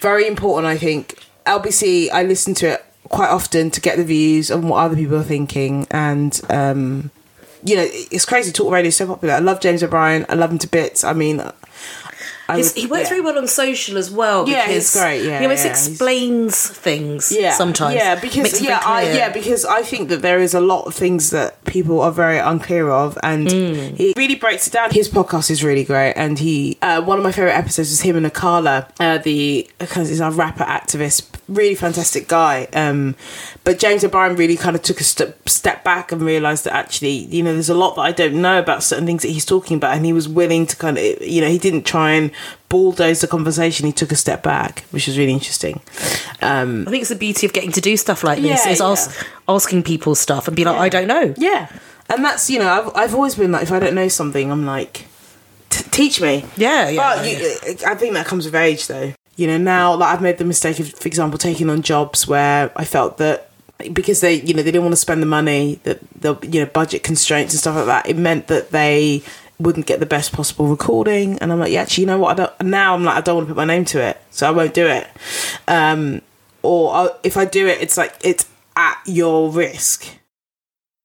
[0.00, 0.66] very important.
[0.66, 2.10] I think LBC.
[2.10, 5.24] I listen to it quite often to get the views on what other people are
[5.24, 7.10] thinking, and um,
[7.64, 8.52] you know, it's crazy.
[8.52, 9.34] Talk radio is so popular.
[9.34, 10.26] I love James O'Brien.
[10.28, 11.04] I love him to bits.
[11.04, 11.42] I mean.
[12.56, 13.08] His, would- he works yeah.
[13.10, 14.48] very well on social as well.
[14.48, 17.32] Yeah, because he's great, yeah, he almost yeah, explains things.
[17.32, 17.94] yeah, sometimes.
[17.96, 21.30] Yeah, because yeah, I, yeah, because I think that there is a lot of things
[21.30, 23.96] that people are very unclear of, and Mm.
[23.96, 24.90] he really breaks it down.
[24.90, 28.16] His podcast is really great, and he uh, one of my favorite episodes was him
[28.16, 32.66] and Akala, uh, the because he's a rapper activist, really fantastic guy.
[32.72, 33.14] Um,
[33.62, 37.10] but James O'Brien really kind of took a step step back and realized that actually,
[37.26, 39.76] you know, there's a lot that I don't know about certain things that he's talking
[39.76, 42.30] about, and he was willing to kind of, you know, he didn't try and
[42.68, 43.84] bulldoze the conversation.
[43.86, 45.80] He took a step back, which was really interesting.
[46.40, 48.80] Um, I think it's the beauty of getting to do stuff like this Yeah, is
[48.80, 51.34] ask, asking people stuff and be like, I don't know.
[51.36, 51.68] Yeah,
[52.08, 54.64] and that's you know I've I've always been like if I don't know something I'm
[54.66, 55.04] like
[55.68, 56.44] "T- teach me.
[56.56, 56.96] Yeah, yeah.
[56.96, 59.12] But you, I think that comes with age though.
[59.36, 62.72] You know now like I've made the mistake of for example taking on jobs where
[62.74, 63.49] I felt that
[63.92, 66.66] because they you know they didn't want to spend the money that the you know
[66.66, 69.22] budget constraints and stuff like that it meant that they
[69.58, 72.44] wouldn't get the best possible recording and I'm like yeah actually you know what I
[72.44, 74.50] don't now I'm like I don't want to put my name to it so I
[74.50, 75.06] won't do it
[75.68, 76.22] um
[76.62, 80.06] or i if I do it it's like it's at your risk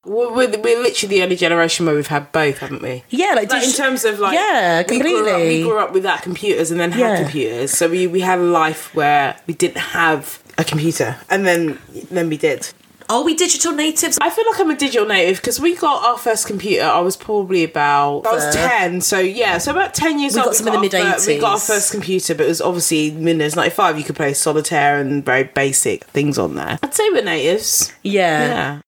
[0.05, 3.03] we're, we're, we're literally the only generation where we've had both, haven't we?
[3.09, 5.47] yeah, like, Like in terms of like, yeah, we grew, up, completely.
[5.47, 7.23] we grew up without computers and then had Yeah.
[7.23, 11.79] computers, so we we had a life where we didn't have a computer, and then
[12.11, 12.69] then we did.
[13.07, 14.17] Are we digital natives?
[14.19, 16.83] I feel like I'm a digital native because we got our first computer.
[16.85, 20.47] I was probably about I was ten, so yeah, so about ten years We old.
[20.47, 23.11] got some in the our fir- We got our first computer, but it was obviously
[23.11, 23.97] Windows ninety five.
[23.99, 26.79] You could play solitaire and very basic things on there.
[26.81, 27.93] I'd say we're natives.
[28.01, 28.79] Yeah.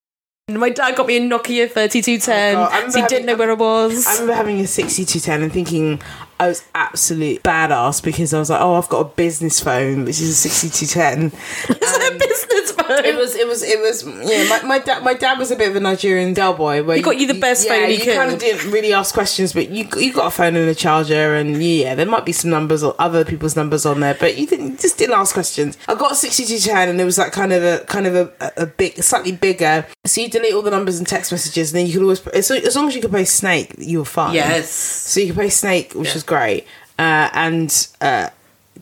[0.49, 0.58] Yeah.
[0.58, 3.58] My dad got me a Nokia 3210, Oh, God, so he didn't know where it
[3.58, 4.08] was.
[4.08, 6.01] I remember having a 6210 and thinking
[6.39, 10.21] I was absolute badass because I was like, oh, I've got a business phone, which
[10.21, 11.39] is a 6210.
[11.82, 13.06] Is it a business phone?
[13.06, 14.04] It was, it was, it was.
[14.06, 16.84] Yeah, my, my dad, my dad was a bit of a Nigerian Del boy.
[16.84, 19.54] Where He got you the best phone he you kind of didn't really ask questions,
[19.54, 22.50] but you you got a phone and a charger, and yeah, there might be some
[22.52, 25.78] numbers or other people's numbers on there, but you didn't you just didn't ask questions.
[25.88, 28.15] I got a sixty two ten, and it was like kind of a kind of
[28.15, 29.86] a, a big, slightly bigger.
[30.06, 32.52] So you delete all the numbers and text messages, and then you could always as,
[32.52, 34.34] as long as you could play Snake, you were fine.
[34.36, 34.69] yes.
[34.69, 36.66] So you could play Snake, which was great.
[37.00, 38.30] Uh, and uh,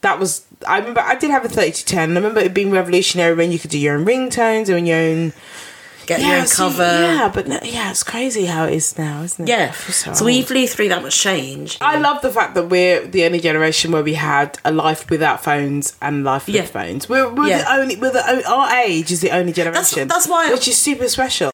[0.02, 2.12] that was, I remember I did have a 3210.
[2.12, 5.34] I remember it being revolutionary when you could do your own ringtones and your own.
[6.08, 6.84] Get your own so- cover.
[6.84, 9.52] yeah, but no, yeah, it's crazy how it is now, isn't it?
[9.52, 9.72] Yeah.
[9.72, 11.80] feel So we flew through that much change.
[11.82, 15.44] I love the fact that we're the only generation where we had a life without
[15.44, 16.66] phones and life with Yeah.
[16.66, 17.10] phones.
[17.10, 17.64] We're, we're Yeah.
[17.64, 20.08] the only, we're the our age is the only generation.
[20.08, 21.50] that's why- which is super special.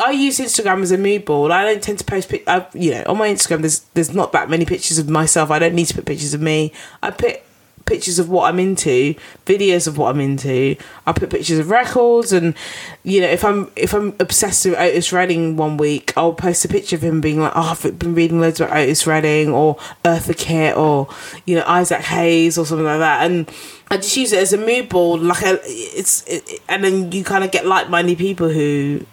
[0.00, 1.50] I use Instagram as a mood board.
[1.50, 3.60] I don't tend to post, pic- I, you know, on my Instagram.
[3.60, 5.50] There's there's not that many pictures of myself.
[5.50, 6.72] I don't need to put pictures of me.
[7.02, 7.42] I put
[7.88, 9.14] pictures of what I'm into,
[9.46, 10.76] videos of what I'm into.
[11.06, 12.54] I put pictures of records, and
[13.02, 16.68] you know, if I'm if I'm obsessed with Otis Redding one week, I'll post a
[16.68, 20.36] picture of him being like, "Oh, I've been reading loads about Otis Redding or Eartha
[20.36, 21.08] Kitt or
[21.46, 23.50] you know Isaac Hayes or something like that," and
[23.90, 25.22] I just use it as a mood board.
[25.22, 29.04] Like a, it's, it, and then you kind of get like-minded people who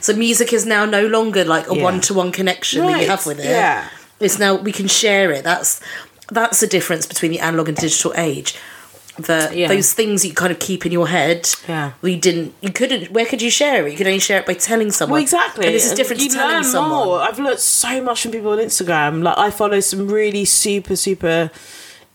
[0.00, 1.82] So music is now no longer like a Yeah.
[1.82, 3.46] one-to-one connection that you have with it.
[3.46, 3.88] yeah.
[4.20, 5.44] It's now we can share it.
[5.44, 5.80] That's
[6.30, 8.54] that's the difference between the analog and digital age.
[9.18, 9.66] That Yeah.
[9.68, 11.48] those things you kind of keep in your head.
[11.68, 11.92] Yeah.
[12.02, 12.54] We didn't.
[12.60, 13.10] You couldn't.
[13.10, 13.90] Where could you share it?
[13.90, 15.14] You could only share it by telling someone.
[15.14, 15.66] Well, exactly.
[15.66, 17.06] And this is different to you telling learn someone.
[17.06, 17.20] More.
[17.20, 19.22] I've learned so much from people on Instagram.
[19.24, 21.50] Like I follow some really super super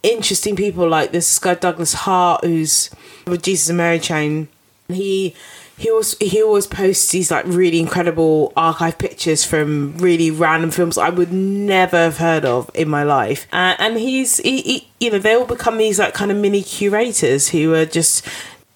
[0.01, 0.87] interesting people.
[0.87, 2.89] Like this guy Douglas Hart, who's
[3.27, 4.47] with Jesus and Mary Chain.
[4.89, 5.35] He
[5.83, 10.97] he always he always posts these like really incredible archive pictures from really random films
[10.97, 13.47] I would never have heard of in my life.
[13.51, 16.63] Uh, and he's he, he you know they all become these like kind of mini
[16.63, 18.25] curators who are just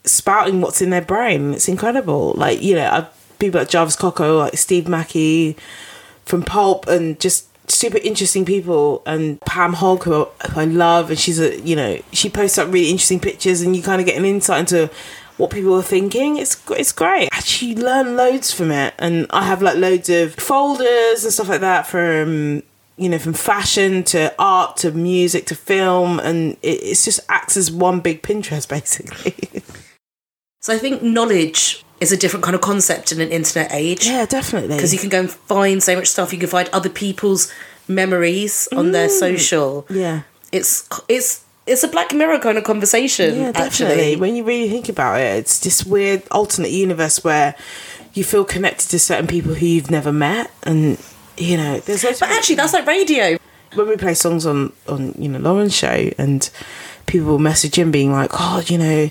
[0.04, 1.54] spouting what's in their brain.
[1.54, 2.34] It's incredible.
[2.34, 5.56] Like you know, I've, people like Jarvis Cocker, like Steve Mackey
[6.26, 9.02] from Pulp, and just super interesting people.
[9.06, 12.90] And Pam Hogg, who I love, and she's a you know she posts up really
[12.90, 14.90] interesting pictures, and you kind of get an insight into
[15.38, 16.38] what people are thinking.
[16.38, 17.30] It's it's great.
[17.32, 21.50] Actually, you learn loads from it, and I have like loads of folders and stuff
[21.50, 22.64] like that from
[22.98, 27.56] you know from fashion to art to music to film, and it it's just acts
[27.56, 29.64] as one big Pinterest basically.
[30.60, 34.06] So I think knowledge is a different kind of concept in an internet age.
[34.06, 34.76] yeah, definitely.
[34.76, 36.34] because you can go and find so much stuff.
[36.34, 37.52] You can find other people's
[37.88, 39.20] memories on their mm.
[39.20, 39.86] social.
[39.90, 40.24] yeah.
[40.52, 43.36] It's it's it's a Black Mirror kind of conversation.
[43.40, 43.96] Yeah, definitely.
[43.96, 44.16] actually.
[44.16, 47.56] When you really think about it, it's this weird alternate universe where
[48.14, 50.98] you feel connected to certain people who you've never met, and
[51.38, 53.38] you know, there's But actually, that's like radio.
[53.76, 56.50] when we play songs on on you know Lauren's show, and
[57.06, 59.10] people will message in being like, "Oh, you know,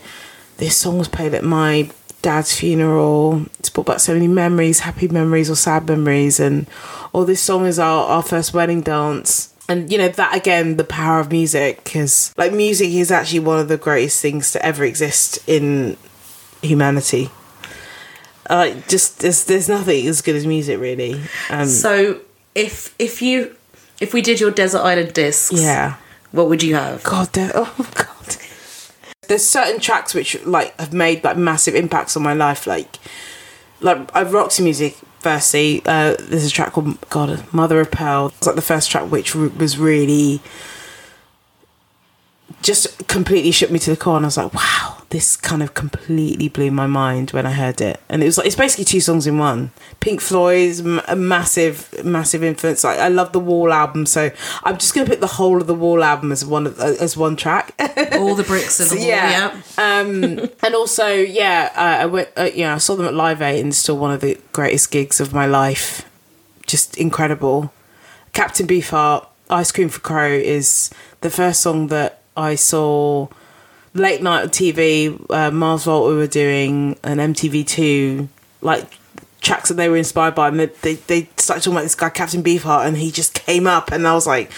[0.57, 1.91] this song was played at my
[2.23, 3.47] dad's funeral.
[3.59, 6.67] It's brought back so many memories, happy memories or sad memories, and
[7.13, 10.85] or this song is our our first wedding dance." And you know that again the
[10.85, 14.85] power of music because like music is actually one of the greatest things to ever
[14.85, 15.97] exist in
[16.63, 17.31] humanity.
[18.49, 21.21] Uh, just there's there's nothing as good as music really.
[21.51, 22.21] Um, So
[22.55, 23.57] if if you
[24.01, 25.97] if we did your desert island discs, yeah.
[26.33, 27.03] what would you have?
[27.03, 28.37] god there, oh god.
[29.29, 32.99] There's certain tracks which like have made like massive impacts on my life like
[33.81, 38.27] like I've rocked music firstly uh there's a track called god mother of pearl.
[38.39, 40.41] It's like the first track which r- was really
[42.63, 45.73] just completely shook me to the core and I was like wow this kind of
[45.75, 49.01] completely blew my mind when I heard it and it was like it's basically two
[49.01, 53.73] songs in one Pink Floyd's m- a massive massive influence like I love the Wall
[53.73, 54.31] album so
[54.65, 57.37] I'm just gonna put the whole of the Wall album as one of, as one
[57.37, 57.73] track
[58.13, 59.61] All the bricks in the wall, yeah.
[59.79, 62.29] um, and also, yeah, uh, I went.
[62.37, 65.21] Uh, yeah, I saw them at Live Eight, and still one of the greatest gigs
[65.21, 66.09] of my life.
[66.67, 67.73] Just incredible.
[68.33, 70.91] Captain Beefheart, "Ice Cream for Crow" is
[71.21, 73.29] the first song that I saw
[73.97, 75.25] late night TV.
[75.31, 78.29] Uh, Mars Volta were doing an MTV Two
[78.61, 78.99] like
[79.41, 82.11] tracks that they were inspired by, and they, they they started talking about this guy
[82.11, 84.51] Captain Beefheart, and he just came up, and I was like.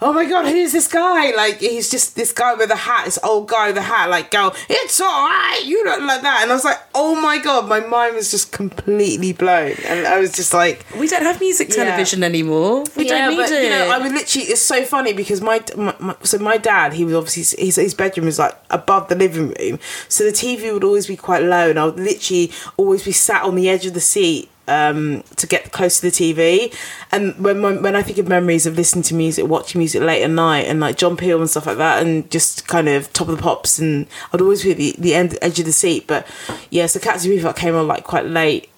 [0.00, 1.34] Oh my god, who's this guy?
[1.34, 4.30] Like he's just this guy with a hat, this old guy with a hat, like
[4.30, 6.40] go, it's alright, you don't like that.
[6.42, 9.72] And I was like, oh my god, my mind was just completely blown.
[9.86, 11.84] And I was just like, We don't have music Yeah.
[11.84, 12.84] television anymore.
[12.96, 13.64] We don't need but, it.
[13.64, 14.46] You know, I would literally.
[14.48, 17.94] It's so funny because my, my, my so my dad, he was obviously his his
[17.94, 21.70] bedroom was like above the living room, so the TV would always be quite low,
[21.70, 24.48] and I would literally always be sat on the edge of the seat.
[24.68, 26.74] Um, to get close to the TV,
[27.10, 30.22] and when when when I think of memories of listening to music, watching music late
[30.22, 33.28] at night, and like John Peel and stuff like that, and just kind of top
[33.28, 36.06] of the pops, and I'd always be at the, the end edge of the seat.
[36.06, 36.26] But
[36.70, 38.68] yeah, so Captain Beefheart came on like quite late,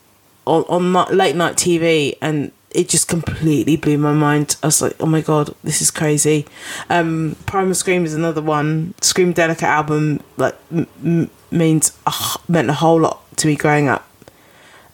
[0.47, 4.55] on on late night TV, and it just completely blew my mind.
[4.63, 6.47] I was like, oh my god, this is crazy.
[6.89, 8.95] Um, Primal Scream is another one.
[9.01, 13.89] Screamadelica album like m- m- means a, h- meant a whole lot to me growing
[13.89, 14.07] up.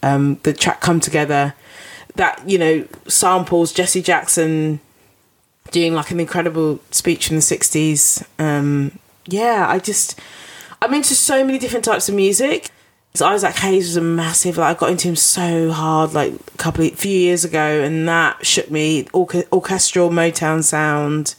[0.07, 1.55] Um, the track come together,
[2.15, 4.81] that you know samples Jesse Jackson
[5.71, 8.25] doing like an incredible speech from the sixties.
[8.39, 10.19] Um, yeah, I just
[10.83, 12.71] I'm into so many different types of music.
[13.15, 14.59] So Isaac Hayes was a massive.
[14.59, 18.07] Like I got into him so hard, like a couple of few years ago, and
[18.07, 19.05] that shook me.
[19.05, 21.35] Orche- orchestral Motown sound.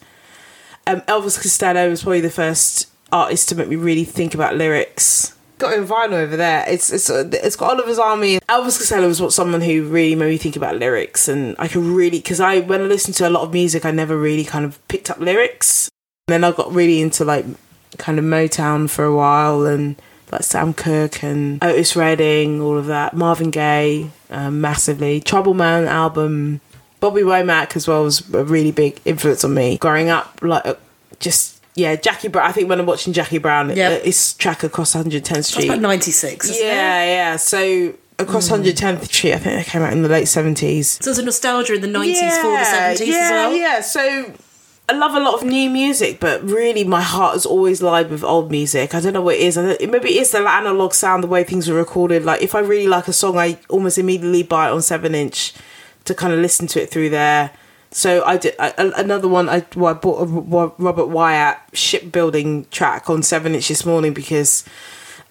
[0.88, 5.37] Um, Elvis Costello was probably the first artist to make me really think about lyrics.
[5.58, 6.65] Got vinyl over there.
[6.67, 8.39] It's it's it's got Oliver's Army.
[8.41, 11.84] Elvis Costello was what someone who really made me think about lyrics, and I could
[11.84, 14.65] really because I when I listened to a lot of music, I never really kind
[14.65, 15.89] of picked up lyrics.
[16.28, 17.46] And then I got really into like
[17.98, 19.96] kind of Motown for a while and
[20.32, 23.15] like Sam Cooke and Otis Redding, all of that.
[23.15, 25.20] Marvin Gaye, um, massively.
[25.22, 26.62] Trouble Man album.
[27.00, 30.39] Bobby Womack as well was a really big influence on me growing up.
[30.41, 30.76] Like uh,
[31.20, 32.50] just yeah, Jackie Brown.
[32.50, 33.78] I think when I'm watching Jackie Brown, Yep.
[33.78, 33.90] yeah.
[33.90, 35.70] Uh, it's track across 110th That's Street.
[35.70, 37.10] about 96, isn't yeah, it?
[37.10, 37.36] yeah.
[37.36, 38.56] So across hmm.
[38.56, 41.76] 110th Street, I think they came out in the late 70s So there's a nostalgia
[41.76, 43.56] in the 90s for the 70s yeah, as well.
[43.56, 44.34] Yeah, so
[44.90, 48.24] I love a lot of new music, but really my heart has always lied with
[48.24, 48.96] old music.
[48.96, 49.56] I don't know what it is.
[49.56, 52.26] Maybe it is the analog sound, the way things were recorded.
[52.26, 55.54] Like if I really like a song, I almost immediately buy it on seven inch
[56.06, 57.52] to kind of listen to it through there.
[57.91, 59.50] So I did I, another one.
[59.50, 60.26] I, well, I bought a
[60.78, 64.63] Robert Wyatt shipbuilding track on seven inch this morning because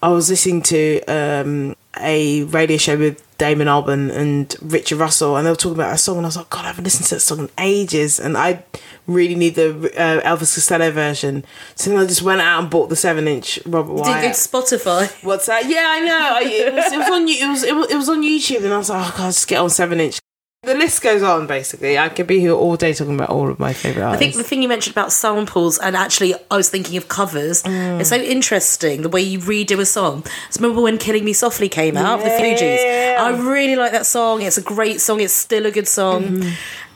[0.03, 5.47] I was listening to um, a radio show with Damon Albarn and Richard Russell, and
[5.47, 7.17] they were talking about a song, and I was like, God, I haven't listened to
[7.17, 8.65] that song in ages, and I
[9.07, 11.45] really need the uh, Elvis Costello version.
[11.75, 14.23] So then I just went out and bought the seven-inch Robert Wyatt.
[14.23, 15.11] Did Spotify.
[15.23, 15.69] What's that?
[15.69, 16.31] Yeah, I know.
[16.35, 18.73] I, it, was, it was on it was, it was it was on YouTube, and
[18.73, 20.19] I was like, oh God, just get on seven-inch.
[20.67, 21.47] The list goes on.
[21.47, 24.35] Basically, I could be here all day talking about all of my favorite I think
[24.35, 27.63] the thing you mentioned about samples, and actually, I was thinking of covers.
[27.63, 28.01] Mm.
[28.01, 30.25] It's so interesting the way you redo a song.
[30.51, 33.17] So remember when "Killing Me Softly" came out, the Fugees?
[33.17, 34.43] I really like that song.
[34.43, 35.21] It's a great song.
[35.21, 36.43] It's still a good song.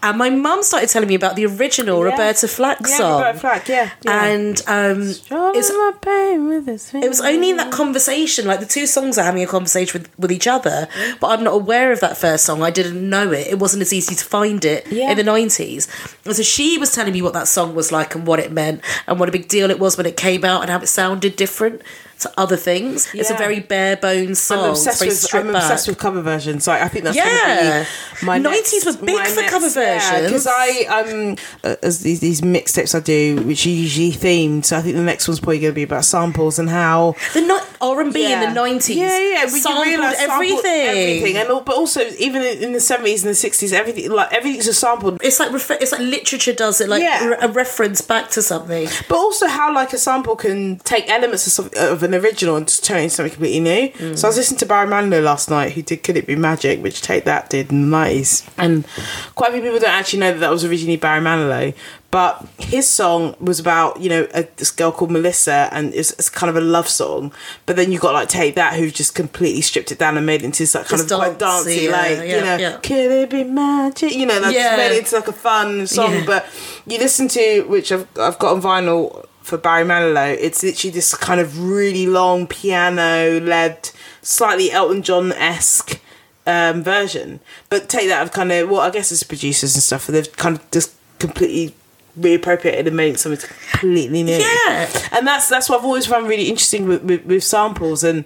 [0.02, 1.98] And my mum started telling me about the original.
[1.98, 2.12] Yeah.
[2.12, 3.20] Roberta Flack yeah, song.
[3.20, 4.24] Roberta Flack, yeah, yeah.
[4.24, 8.66] And um, it's my pain with his it was only in that conversation, like the
[8.66, 10.88] two songs are having a conversation with, with each other,
[11.20, 12.62] but I'm not aware of that first song.
[12.62, 13.46] I didn't know it.
[13.46, 15.10] It wasn't as easy to find it Yeah.
[15.10, 15.88] in the 90s.
[16.24, 18.82] And so she was telling me what that song was like and what it meant
[19.06, 21.36] and what a big deal it was when it came out and how it sounded
[21.36, 21.82] different
[22.20, 23.08] to other things.
[23.14, 24.60] It's a very bare bones song.
[24.64, 26.64] I'm obsessed with I'm obsessed with cover versions.
[26.64, 27.84] So I think that's Yeah.
[28.22, 30.24] my 90s were big for cover versions.
[30.26, 34.64] because I um uh, as these these mixtapes I do, which are usually themed.
[34.66, 37.40] So I think the next one's probably going to be about samples and how The
[37.42, 38.96] not R and B in the nineties.
[38.96, 39.44] Yeah, yeah.
[39.44, 40.86] But sampled you realise everything.
[40.88, 44.68] everything, and al- but also even in the seventies and the sixties, everything like everything's
[44.68, 45.16] a sample.
[45.22, 47.24] It's like refer- it's like literature does it, like Yeah.
[47.26, 48.88] re- a reference back to something.
[49.08, 52.66] But also how like a sample can take elements of, some- of an original and
[52.66, 53.88] just turn it into something completely new.
[53.90, 54.18] Mm.
[54.18, 56.82] So I was listening to Barry Manilow last night, who did "Could It Be Magic,"
[56.82, 58.86] which Take That did in the nineties, and
[59.34, 61.74] quite a few people don't actually know that that was originally Barry Manilow.
[62.10, 66.28] But his song was about you know a, this girl called Melissa, and it's, it's
[66.28, 67.32] kind of a love song.
[67.66, 70.42] But then you got like Take That, who just completely stripped it down and made
[70.42, 72.76] it into this like kind of quite dancey, dancey, yeah, like yeah, you know, yeah.
[72.78, 74.12] could it be magic?
[74.14, 74.76] You know, like Yeah.
[74.76, 76.24] made it into like a fun song.
[76.26, 76.46] But
[76.84, 80.36] you listen to which I've I've got on vinyl for Barry Manilow.
[80.38, 83.90] It's literally this kind of really long piano led,
[84.22, 86.00] slightly Elton John esque
[86.46, 87.40] um, version.
[87.68, 90.08] But take that of kind of well, I guess it's producers and stuff.
[90.08, 91.74] and They've kind of just completely
[92.18, 94.36] reappropriated and made something completely new.
[94.36, 94.90] Yeah.
[95.12, 98.24] and that's that's what I've always found really interesting with, with, with samples and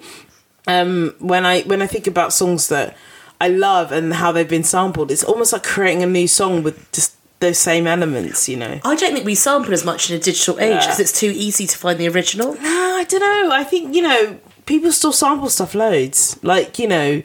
[0.66, 2.96] um, when I when I think about songs that
[3.40, 6.90] I love and how they've been sampled, it's almost like creating a new song with
[6.92, 8.80] just those same elements, you know.
[8.84, 11.66] I don't think we sample as much in a digital age because it's too easy
[11.66, 12.54] to find the original.
[12.54, 13.50] No, I don't know.
[13.52, 16.38] I think you know people still sample stuff loads.
[16.42, 17.22] Like you know,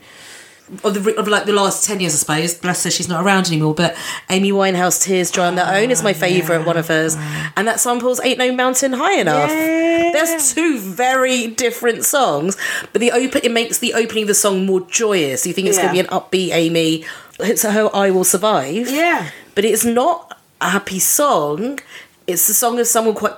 [0.83, 2.53] Of the of like the last ten years, I suppose.
[2.53, 3.73] Bless her, she's not around anymore.
[3.73, 3.95] But
[4.29, 7.15] Amy Winehouse, "Tears Dry on Their Own" is my oh, favourite one of hers,
[7.57, 10.11] and that samples "Ain't No Mountain High Enough." Yeah.
[10.13, 12.55] There's two very different songs,
[12.93, 15.47] but the open it makes the opening of the song more joyous.
[15.47, 17.03] You think it's going to be an upbeat Amy.
[17.39, 21.79] It's her "I Will Survive." yeah, but it's not a happy song.
[22.27, 23.33] It's the song of someone quite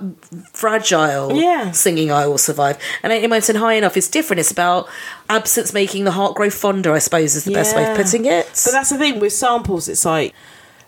[0.53, 1.71] fragile Yeah.
[1.71, 2.77] singing I Will Survive.
[3.01, 4.39] And Ain't Mountain High Enough is different.
[4.39, 4.87] It's about
[5.31, 8.45] absence making the heart grow fonder, I suppose is the best way of putting it.
[8.65, 9.87] But that's the thing with samples.
[9.87, 10.35] It's like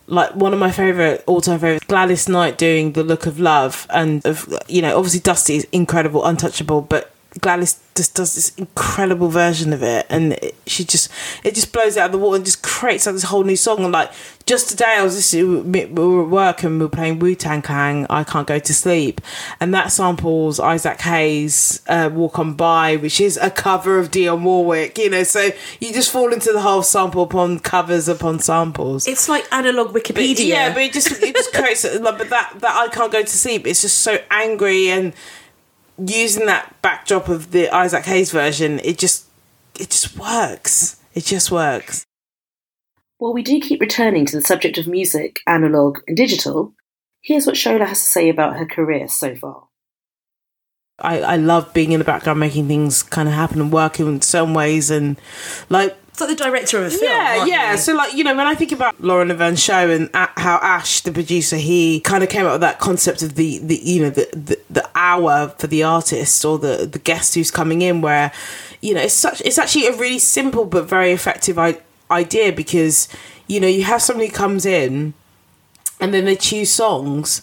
[0.06, 3.88] like one of my favorite all time favorite Gladys Knight doing the look of love
[3.90, 7.12] and of you know obviously Dusty is incredible, untouchable, but
[7.42, 11.10] Gladys just does this incredible version of it, and it, she just
[11.44, 13.56] it just blows it out of the water and just creates like this whole new
[13.56, 13.84] song.
[13.84, 14.12] And like
[14.46, 17.62] just today, I was listening, we were at work and we were playing Wu Tang
[17.62, 19.20] Clan, "I Can't Go to Sleep,"
[19.60, 24.44] and that samples Isaac Hayes' uh, "Walk On By," which is a cover of Dionne
[24.44, 24.98] Warwick.
[24.98, 29.08] You know, so you just fall into the whole sample upon covers upon samples.
[29.08, 30.48] it's like analog Wikipedia.
[30.48, 33.28] Yeah, but it just it just creates like, but that that I can't go to
[33.28, 33.66] sleep.
[33.66, 35.14] It's just so angry and
[35.98, 38.80] using that backdrop of the Isaac Hayes version.
[38.84, 39.26] It just
[39.80, 41.00] it just works.
[41.14, 42.06] It just works.
[43.18, 46.74] While we do keep returning to the subject of music, analogue, and digital,
[47.22, 49.68] here's what Shola has to say about her career so far.
[51.00, 54.22] I I love being in the background, making things kind of happen and working in
[54.22, 55.20] certain ways and
[55.70, 57.12] like it's like the director of a film.
[57.12, 57.72] Yeah, yeah.
[57.72, 57.78] you?
[57.80, 61.12] So, like, you know, when I think about Lauren Laverne show and how Ash, the
[61.12, 64.30] producer, he kind of came up with that concept of the, the you know, the,
[64.32, 68.32] the the hour for the artist or the the guest who's coming in, where,
[68.80, 73.08] you know, it's such it's actually a really simple but very effective I- idea because,
[73.48, 75.16] you know, you have somebody who comes in,
[76.00, 77.42] and then they choose songs.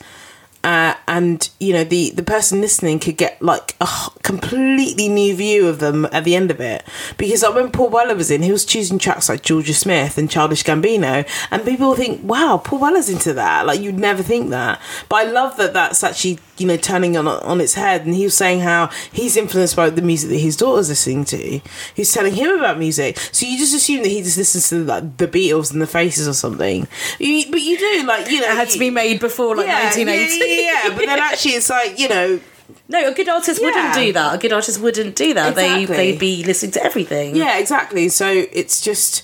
[0.62, 3.88] Uh, and you know the the person listening could get like a
[4.22, 6.84] completely new view of them at the end of it.
[7.16, 10.30] Because like when Paul Weller was in he was choosing tracks like Jorja Smith and
[10.30, 13.64] Childish Gambino and people think wow Paul Weller's into that.
[13.64, 14.80] Like you'd never think that.
[15.08, 18.24] But I love that that's actually you know turning on on its head and he
[18.24, 21.60] was saying how he's influenced by the music that his daughter's listening to
[21.94, 25.16] he's telling him about music so you just assume that he just listens to like
[25.16, 26.86] the Beatles and the Faces or something
[27.18, 29.84] you, but you do like you know It had to be made before like yeah,
[29.84, 30.38] 1980.
[30.38, 32.40] Yeah, yeah, yeah, but then actually it's like, you know,
[32.88, 34.34] No, a good artist wouldn't do that.
[34.34, 35.54] A good artist wouldn't do that.
[35.54, 37.36] They they'd be listening to everything.
[37.36, 38.08] yeah, exactly.
[38.08, 39.22] So it's just,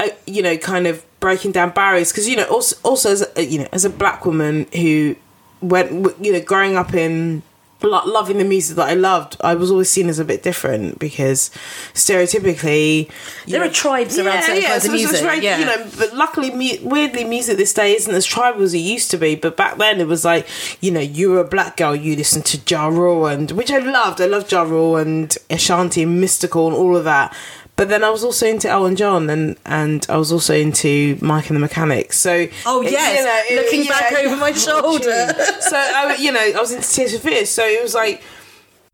[0.00, 3.44] uh, you know, kind of breaking down barriers because you know, also, also as a,
[3.44, 5.16] you know, as a black woman who
[5.68, 7.42] went, w- you know, growing up in
[7.82, 11.50] loving the music that I loved, I was always seen as a bit different because
[11.94, 13.08] stereotypically
[13.46, 15.58] There know- are tribes around certain kinds of so it's music, very- yeah.
[15.58, 19.10] you know, but luckily, mu- weirdly, music this day isn't as tribal as it used
[19.10, 19.34] to be.
[19.36, 20.46] But back then, it was like,
[20.80, 23.78] you know, you were a black girl, you listened to Ja Rule, and which I
[23.78, 24.20] loved.
[24.20, 27.36] I loved Ja Rule and Ashanti and Mystikal and all of that.
[27.76, 31.50] But then I was also into Elton John and and I was also into Mike
[31.50, 32.18] and the Mechanics.
[32.18, 35.34] So Oh, it- yes, looking back over my shoulder.
[35.60, 37.50] so I, you know, I was into Tears for Fears.
[37.50, 38.22] So it was like,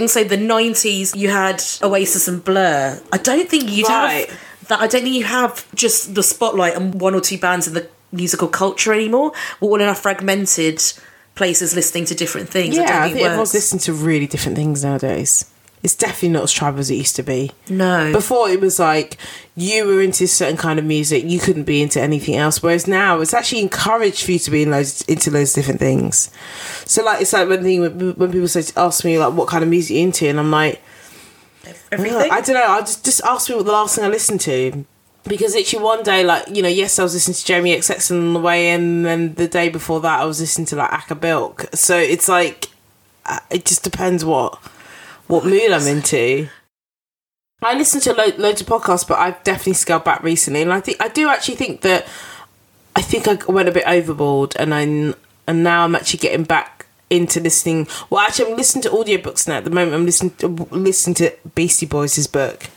[0.00, 3.00] And so the nineties, you had Oasis and Blur.
[3.12, 4.28] I don't think you'd Right.
[4.28, 4.80] have that.
[4.80, 7.86] I don't think you have just the spotlight and one or two bands in the
[8.10, 9.30] musical culture anymore.
[9.60, 10.82] We're all in our fragmented
[11.36, 12.76] places, listening to different things.
[12.76, 15.44] I yeah, don't I think, it everyone's listening to really different things nowadays.
[15.82, 17.50] It's definitely not as tribal as it used to be.
[17.68, 19.16] No, Before it was like
[19.56, 22.62] you were into a certain kind of music, you couldn't be into anything else.
[22.62, 25.80] Whereas now it's actually encouraged for you to be in loads, into loads of different
[25.80, 26.30] things.
[26.84, 29.64] So like it's like when thing when, when people say ask me like what kind
[29.64, 30.80] of music you into, and I'm like,
[31.90, 32.30] everything?
[32.30, 32.66] I don't know.
[32.66, 34.84] I just just ask me what the last thing I listened to.
[35.24, 38.34] Because literally one day, like you know, yes, I was listening to Jamie XX on
[38.34, 41.14] the way in, and then the day before that, I was listening to like Acker
[41.14, 41.66] Bilk.
[41.74, 42.68] So it's like,
[43.26, 44.58] uh, it just depends what
[45.26, 46.48] what mood I'm into.
[47.62, 50.80] I listen to lo- loads of podcasts, but I've definitely scaled back recently, and I
[50.80, 52.06] think I do actually think that
[52.96, 54.80] I think I went a bit overboard, and I
[55.46, 57.86] and now I'm actually getting back into listening.
[58.10, 59.58] Well, actually, I'm listening to audiobooks now.
[59.58, 62.68] At the moment, I'm listening to listening to Beastie Boys' book,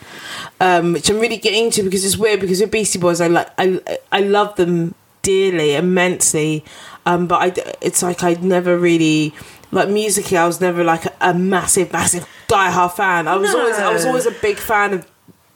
[0.60, 3.50] um, which I'm really getting into because it's weird because with Beastie Boys, I like
[3.58, 3.80] I
[4.12, 6.64] I love them dearly, immensely,
[7.06, 9.34] um, but I it's like I never really
[9.72, 10.38] like musically.
[10.38, 13.28] I was never like a, a massive, massive die-hard fan.
[13.28, 13.60] I was No.
[13.62, 15.08] always I was always a big fan of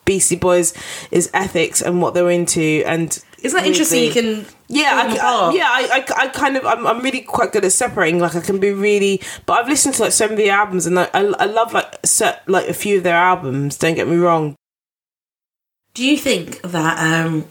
[0.05, 0.74] Beastie Boys'
[1.12, 3.18] is ethics and what they're into and.
[3.41, 4.03] Isn't that interesting?
[4.03, 7.53] You can yeah, I, I- yeah, I, I, I kind of, I'm, I'm really quite
[7.53, 8.20] good at separating.
[8.20, 10.95] Like, I can be really, but I've listened to like some of the albums, and
[10.95, 13.78] like, I, I love like set like a few of their albums.
[13.78, 14.55] Don't get me wrong.
[15.93, 17.45] Do you think that um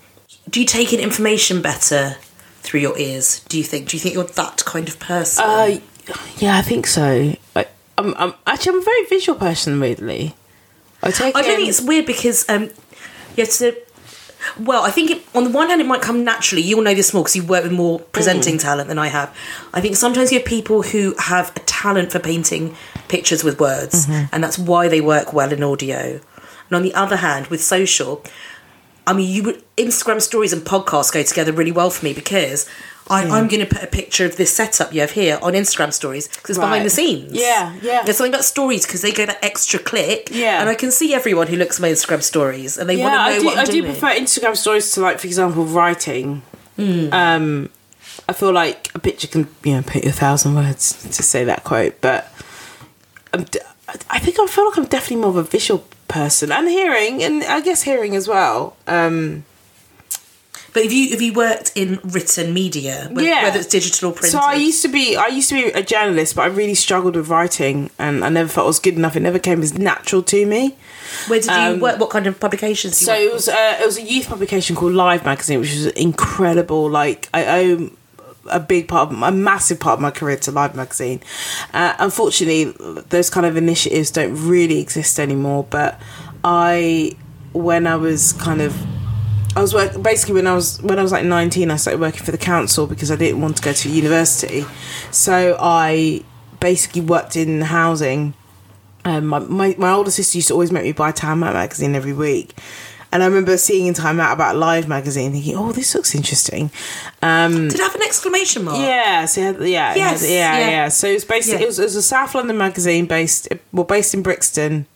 [0.50, 2.16] do you take in information better
[2.60, 3.40] through your ears?
[3.48, 3.88] Do you think?
[3.88, 5.44] Do you think you're that kind of person?
[5.46, 5.78] Uh,
[6.38, 7.34] yeah, I think so.
[7.56, 9.78] I, I'm, I'm actually I'm a very visual person.
[9.80, 10.34] Weirdly,
[11.02, 11.36] I take.
[11.36, 12.64] I don't in- think it's weird because um
[13.36, 13.76] you have to
[14.60, 16.62] well, I think it, on the one hand it might come naturally.
[16.62, 18.60] You'll know this more because you work with more presenting Mm.
[18.62, 19.34] talent than I have.
[19.74, 22.76] I think sometimes you have people who have a talent for painting
[23.08, 24.26] pictures with words, Mm-hmm.
[24.32, 26.20] and that's why they work well in audio.
[26.70, 28.22] And on the other hand, with social,
[29.06, 32.68] I mean, you would Instagram stories and podcasts go together really well for me because
[33.10, 35.92] I, I'm going to put a picture of this setup you have here on Instagram
[35.92, 37.32] stories because it's behind the scenes.
[37.32, 38.02] Yeah, yeah.
[38.02, 40.28] There's something about stories because they get that extra click.
[40.30, 40.60] Yeah.
[40.60, 43.40] and I can see everyone who looks at my Instagram stories and they yeah, want
[43.40, 43.60] to know I do.
[43.60, 46.42] I do prefer Instagram stories to like, for example, writing.
[46.76, 47.08] Hmm.
[47.12, 47.70] Um,
[48.28, 51.64] I feel like a picture can, you know, put a thousand words to say that
[51.64, 52.32] quote, but
[53.32, 53.60] I'm d-
[54.10, 57.42] I think I feel like I'm definitely more of a visual person and hearing, and
[57.44, 58.76] I guess hearing as well.
[58.86, 59.44] Um,
[60.74, 63.44] But if you have you worked in written media, wh- Yeah.
[63.44, 65.82] whether it's digital or print, So I used to be I used to be a
[65.82, 69.16] journalist, but I really struggled with writing, and I never felt I was good enough.
[69.16, 70.76] It never came as natural to me.
[71.28, 71.98] Where did you um, work?
[71.98, 73.00] What kind of publications?
[73.00, 75.70] You So work it was uh, it was a youth publication called Live Magazine, which
[75.72, 76.88] was incredible.
[76.90, 77.90] Like I owe
[78.50, 81.20] a big part of a massive part of my career to Live Magazine.
[81.74, 82.74] Uh, unfortunately,
[83.08, 85.66] those kind of initiatives don't really exist anymore.
[85.68, 86.00] But
[86.44, 87.16] I,
[87.52, 88.74] when I was kind of
[89.56, 91.70] I was work basically when I was when I was like nineteen.
[91.70, 94.64] I started working for the council because I didn't want to go to university.
[95.10, 96.22] So I
[96.60, 98.34] basically worked in housing.
[99.04, 101.94] Um, my, my my older sister used to always make me buy Time Out magazine
[101.94, 102.52] every week,
[103.10, 106.70] and I remember seeing in Time Out about Live magazine, thinking, "Oh, this looks interesting."
[107.22, 108.78] Um, Did it have an exclamation mark?
[108.78, 110.68] yeah, so had, yeah, Yes, had- yeah, yeah.
[110.70, 111.64] yeah, So it was basically Yeah.
[111.64, 114.86] it, was, it was a South London magazine based, well, based in Brixton,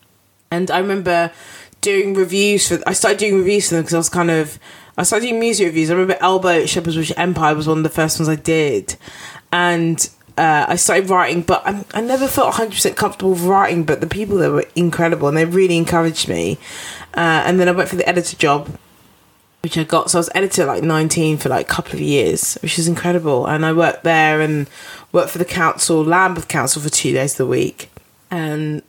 [0.51, 1.31] and I remember
[1.83, 2.79] doing reviews for.
[2.87, 4.57] I started doing reviews for them because I was kind of.
[4.97, 5.89] I started doing music reviews.
[5.89, 8.95] I remember Elbow Shepherd's Bush Empire was one of the first ones I did,
[9.51, 13.83] and uh, I started writing, but I, I never felt 100% comfortable with writing.
[13.83, 16.57] But the people there were incredible, and they really encouraged me.
[17.13, 18.75] Uh, and then I went for the editor job,
[19.61, 20.09] which I got.
[20.09, 22.87] So I was editor at like 19 for like a couple of years, which is
[22.87, 23.45] incredible.
[23.45, 24.67] And I worked there and
[25.11, 27.91] worked for the council, Lambeth Council, for two days of the week.
[28.31, 28.81] And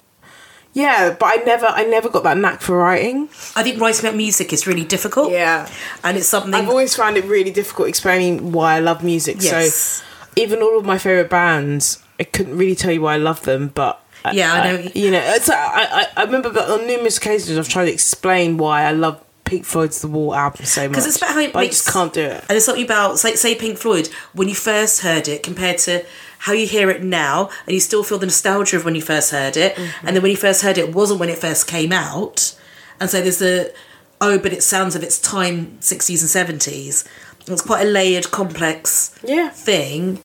[0.74, 3.28] yeah, but I never, I never got that knack for writing.
[3.56, 5.30] I think writing about music is really difficult.
[5.30, 5.70] Yeah.
[6.02, 6.52] and it's something.
[6.52, 9.36] I've always found it really difficult explaining why I love music.
[9.40, 9.74] Yes.
[9.74, 10.04] So
[10.36, 13.68] even all of my favorite bands, I couldn't really tell you why I love them,
[13.68, 14.00] but.
[14.24, 14.90] Uh, yeah, I uh, know.
[14.94, 17.92] you know, it's, uh, I, I, I remember that on numerous occasions I've tried to
[17.92, 20.90] explain why I love Pink Floyd's The Wall album so much.
[20.90, 22.44] Because it's about how it but I just can't do it.
[22.48, 26.04] And it's something about, say, say Pink Floyd, when you first heard it compared to
[26.44, 29.30] how you hear it now, and you still feel the nostalgia of when you first
[29.30, 30.06] heard it, Mm-hmm.
[30.06, 32.54] and then when you first heard it wasn't when it first came out.
[33.00, 33.72] And so there's the,
[34.20, 37.06] oh, but it sounds of its time, 60s and 70s.
[37.46, 39.48] It's quite a layered, complex Yeah.
[39.50, 40.20] thing.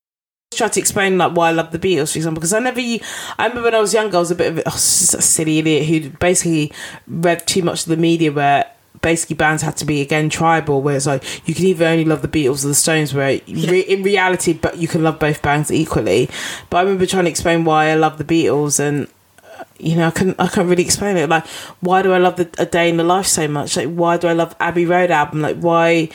[0.53, 2.79] try to explain like why I love the Beatles, for example, because I never.
[2.81, 2.99] I
[3.47, 5.85] remember when I was younger, I was a bit of a, oh, a silly idiot
[5.87, 6.71] who basically
[7.07, 8.65] read too much of the media where
[9.01, 12.21] basically bands had to be again tribal, where it's like you can either only love
[12.21, 15.71] the Beatles or the Stones, where re- in reality, but you can love both bands
[15.71, 16.29] equally.
[16.69, 19.07] But I remember trying to explain why I love the Beatles and.
[19.43, 20.35] uh, You know, I couldn't.
[20.39, 21.29] I can't really explain it.
[21.29, 21.45] Like,
[21.79, 23.77] why do I love the, a day in the life so much?
[23.77, 25.41] Like, why do I love Abbey Road album?
[25.41, 26.09] Like, why?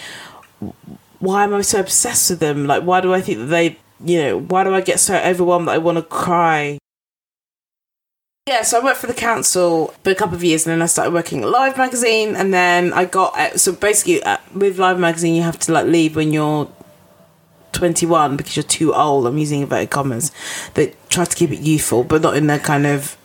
[1.21, 2.67] why am I so obsessed with them?
[2.67, 5.69] Like, why do I think that they, you know, why do I get so overwhelmed
[5.69, 6.79] that I want to cry?
[8.47, 10.87] Yeah, so I worked for the council for a couple of years, and then I
[10.87, 14.99] started working at Live magazine, and then I got uh, so basically uh, with Live
[14.99, 16.71] magazine, you have to like leave when you're
[17.73, 19.27] 21 because you're too old.
[19.27, 20.31] I'm using inverted commas.
[20.75, 23.17] They try to keep it youthful, but not in that kind of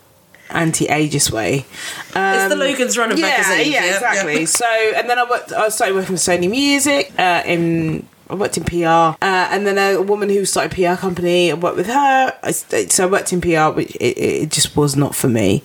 [0.51, 1.65] anti-ageist way.
[2.07, 3.73] it's the Logan's Run of Um, yeah, magazines.
[3.73, 4.45] yeah, exactly.
[4.45, 4.65] So,
[4.95, 5.51] and then I worked.
[5.51, 8.07] I started working with Sony Music uh, in.
[8.29, 11.51] I worked in PR, uh, and then a woman who started a PR company.
[11.51, 12.37] I worked with her.
[12.43, 15.63] I, so I worked in PR, which it, it just was not for me.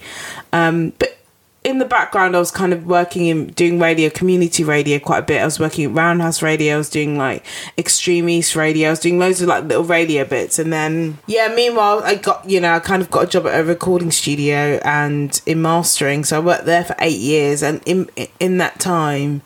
[0.53, 1.19] Um, but
[1.65, 5.23] in the background, I was kind of working in doing radio, community radio, quite a
[5.23, 5.41] bit.
[5.41, 6.75] I was working at Roundhouse Radio.
[6.75, 7.45] I was doing like
[7.79, 8.89] Extreme East Radio.
[8.89, 11.53] I was doing loads of like little radio bits, and then yeah.
[11.55, 14.79] Meanwhile, I got you know I kind of got a job at a recording studio
[14.85, 16.25] and in mastering.
[16.25, 19.41] So I worked there for eight years, and in in that time,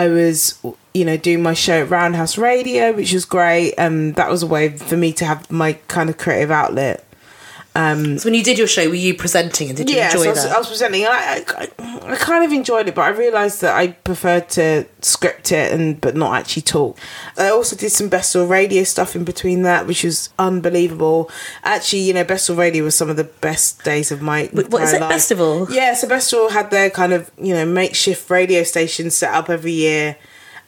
[0.00, 0.58] I was
[0.94, 4.46] you know doing my show at Roundhouse Radio, which was great, and that was a
[4.46, 7.04] way for me to have my kind of creative outlet.
[7.74, 10.22] Um, so when you did your show, were you presenting and did you yeah, enjoy
[10.22, 10.52] so I was, that?
[10.52, 11.04] I was presenting.
[11.06, 11.68] I, I,
[12.12, 16.00] I kind of enjoyed it, but I realised that I preferred to script it and
[16.00, 16.98] but not actually talk.
[17.36, 21.30] I also did some Bestival Radio stuff in between that, which was unbelievable.
[21.62, 24.46] Actually, you know, Bestival Radio was some of the best days of my.
[24.52, 25.12] What is it, life.
[25.12, 25.70] Bestival?
[25.70, 29.72] Yeah, so Bestival had their kind of you know makeshift radio station set up every
[29.72, 30.16] year.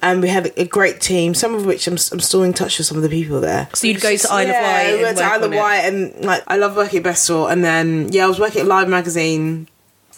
[0.03, 2.89] And we had a great team, some of which I'm, I'm still in touch with
[2.89, 3.69] some of the people there.
[3.73, 5.53] So you'd go to Isle of Yeah, Wight we and went to Isle of.
[5.55, 7.51] Wight, and like I love working at Bestival.
[7.51, 9.69] And then yeah, I was working at Live Magazine,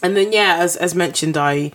[0.01, 1.71] and then yeah, as as mentioned, I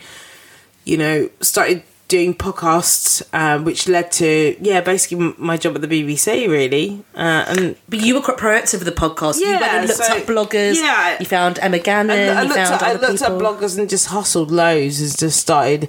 [0.85, 5.87] you know started doing podcasts, um, which led to yeah, basically my job at the
[5.87, 7.77] BBC really, uh, and.
[7.89, 9.39] But you were quite proactive with the podcast.
[9.39, 10.75] you went Yeah, and looked so- up bloggers.
[10.75, 11.17] yeah.
[11.21, 12.19] You found Emma Gannon.
[12.37, 15.39] I, I looked, found at, I looked at bloggers and just hustled loads and just
[15.39, 15.89] started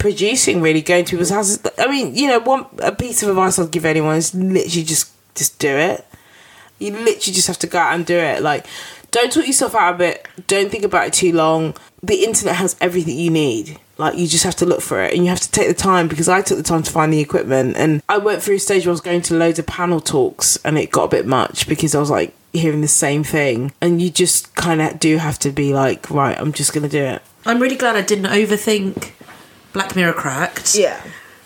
[0.00, 1.60] producing really going to people's houses.
[1.78, 5.12] I mean you know one a piece of advice i'd give anyone is literally just
[5.36, 6.04] just do it.
[6.80, 8.42] You literally just have to go out and do it.
[8.42, 8.66] Like
[9.12, 10.26] don't talk yourself out of it.
[10.46, 11.76] Don't think about it too long.
[12.02, 13.78] The internet has everything you need.
[13.98, 15.12] Like you just have to look for it.
[15.12, 17.20] And you have to take the time because i took the time to find the
[17.20, 17.76] equipment.
[17.76, 20.56] And i went through a stage where i was going to loads of panel talks
[20.64, 23.72] and it got a bit much because i was like hearing the same thing.
[23.82, 27.04] And you just kind of do have to be like right i'm just gonna do
[27.04, 27.22] it.
[27.46, 29.12] I'm really glad I didn't overthink
[29.72, 30.74] Black Mirror Cracked.
[30.74, 31.00] yeah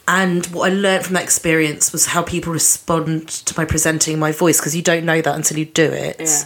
[0.06, 4.32] And what I learned from that experience was how people respond to my presenting my
[4.32, 6.16] voice because you don't know that until you do it.
[6.20, 6.42] Yeah.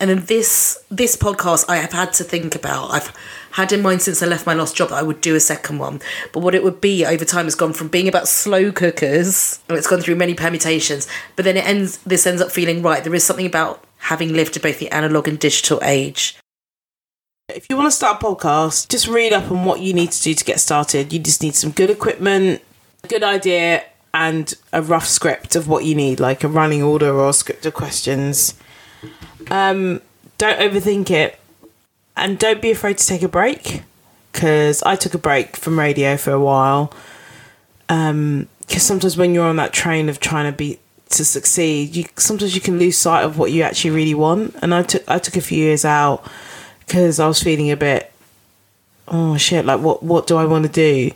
[0.00, 2.90] And then this this podcast I have had to think about.
[2.90, 3.12] I've
[3.52, 5.78] had in mind since I left my last job that I would do a second
[5.78, 6.00] one.
[6.32, 9.76] But what it would be over time has gone from being about slow cookers, and
[9.76, 11.08] it's gone through many permutations.
[11.34, 13.02] But then it ends this ends up feeling right.
[13.02, 16.36] There is something about having lived in both the analog and digital age.
[17.54, 20.22] If you want to start a podcast, just read up on what you need to
[20.22, 21.14] do to get started.
[21.14, 22.60] You just need some good equipment,
[23.02, 27.10] a good idea, and a rough script of what you need, like a running order
[27.10, 28.52] or a script of questions.
[29.50, 30.02] Um,
[30.36, 31.40] don't overthink it,
[32.18, 33.82] and don't be afraid to take a break.
[34.30, 36.92] Because I took a break from radio for a while.
[37.86, 42.54] Because sometimes when you're on that train of trying to be to succeed, you sometimes
[42.54, 44.54] you can lose sight of what you actually really want.
[44.60, 46.30] And I took I took a few years out
[46.88, 48.10] because I was feeling a bit
[49.06, 51.12] oh shit like what what do I want to do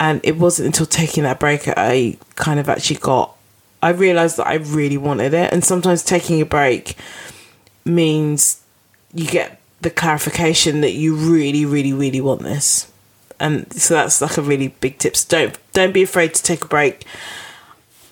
[0.00, 3.36] and it wasn't until taking that break I kind of actually got
[3.82, 6.96] I realized that I really wanted it and sometimes taking a break
[7.84, 8.62] means
[9.12, 12.90] you get the clarification that you really really really want this
[13.38, 16.64] and so that's like a really big tip so don't don't be afraid to take
[16.64, 17.06] a break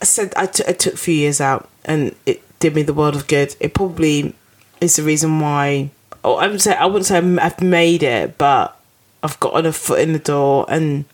[0.03, 2.95] I said I t- I took a few years out and it did me the
[2.95, 3.55] world of good.
[3.61, 4.35] It probably
[4.81, 5.91] is the reason why.
[6.25, 8.77] Oh, I would say I wouldn't say I'm- I've made it, but
[9.23, 10.67] I've gotten a foot in the door.
[10.69, 11.05] And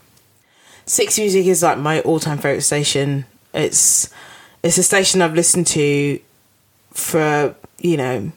[0.87, 3.25] Six Music is like my all-time favorite station.
[3.55, 4.09] It's
[4.63, 6.19] it's a station I've listened to
[6.93, 8.33] for you know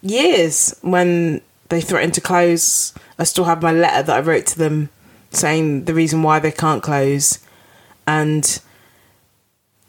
[0.00, 0.74] years.
[0.82, 4.90] When they threatened to close, I still have my letter that I wrote to them
[5.30, 7.38] saying the reason why they can't close,
[8.06, 8.60] and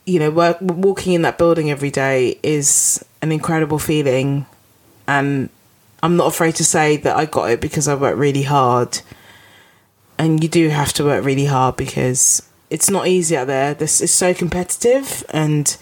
[0.05, 4.45] you know, work, walking in that building every day is an incredible feeling.
[5.07, 5.49] And
[6.03, 8.99] I'm not afraid to say that I got it because I worked really hard.
[10.19, 13.73] And you do have to work really hard because it's not easy out there.
[13.73, 15.23] This is so competitive.
[15.29, 15.75] And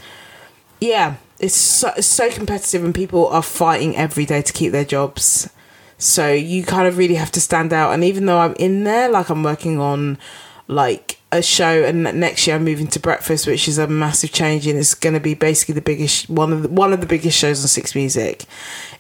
[0.80, 4.86] yeah, it's so, it's so competitive, and people are fighting every day to keep their
[4.86, 5.49] jobs.
[5.97, 7.91] So you kind of really have to stand out.
[7.91, 10.19] And even though I'm in there, like I'm working on
[10.67, 14.67] like a show, and next year I'm moving to Breakfast, which is a massive change,
[14.67, 17.38] and it's going to be basically the biggest one of the, one of the biggest
[17.38, 18.45] shows on Six Music.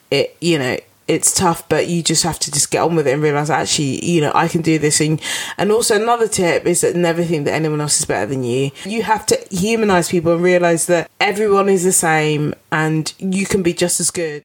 [0.09, 0.77] It you know
[1.07, 4.03] it's tough, but you just have to just get on with it and realize actually
[4.05, 5.01] you know I can do this.
[5.01, 5.21] And
[5.57, 8.71] and also another tip is that never think that anyone else is better than you.
[8.85, 13.63] You have to humanize people and realize that everyone is the same, and you can
[13.63, 14.43] be just as good.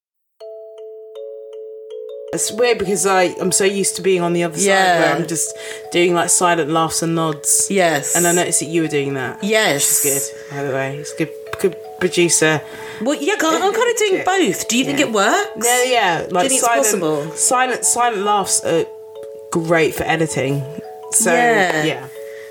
[2.32, 4.66] It's weird because I I'm so used to being on the other side
[5.00, 5.56] where I'm just
[5.92, 7.68] doing like silent laughs and nods.
[7.70, 8.16] Yes.
[8.16, 9.42] And I noticed that you were doing that.
[9.42, 10.04] Yes.
[10.04, 10.96] It's good, by the way.
[10.98, 12.62] It's good could produce a
[13.02, 14.68] Well, yeah, 'cause I'm kind of doing both.
[14.68, 15.66] Do you think it works?
[15.66, 17.30] yeah yeah like think it's silent, possible?
[17.34, 18.84] silent silent laughs are
[19.50, 20.62] great for editing.
[21.12, 21.84] So Yeah.
[21.84, 22.06] yeah.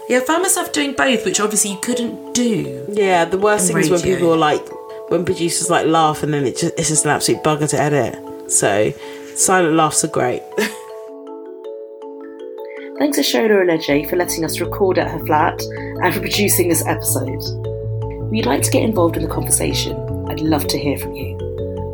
[0.08, 2.86] Yeah, I found myself doing both, which obviously you couldn't do.
[2.91, 4.62] Yeah, the worst thing is when people are like
[5.10, 8.16] when producers like laugh and then it just it's just an absolute bugger to edit.
[8.52, 8.93] So
[9.36, 10.43] silent laughs are great.
[13.00, 15.60] Thanks to Shola Aleje for letting us record at her flat
[16.02, 17.41] and for producing this episode.
[18.32, 19.95] You'd like to get involved in the conversation,
[20.30, 21.38] I'd love to hear from you.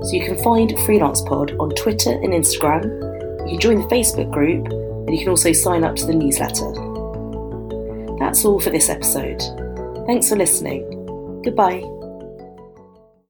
[0.04, 2.86] So you can find Freelance Pod on Twitter and Instagram,
[3.46, 6.72] you can join the Facebook group, and you can also sign up to the newsletter.
[8.20, 9.42] That's all for this episode.
[10.06, 11.42] Thanks for listening.
[11.44, 12.01] Goodbye.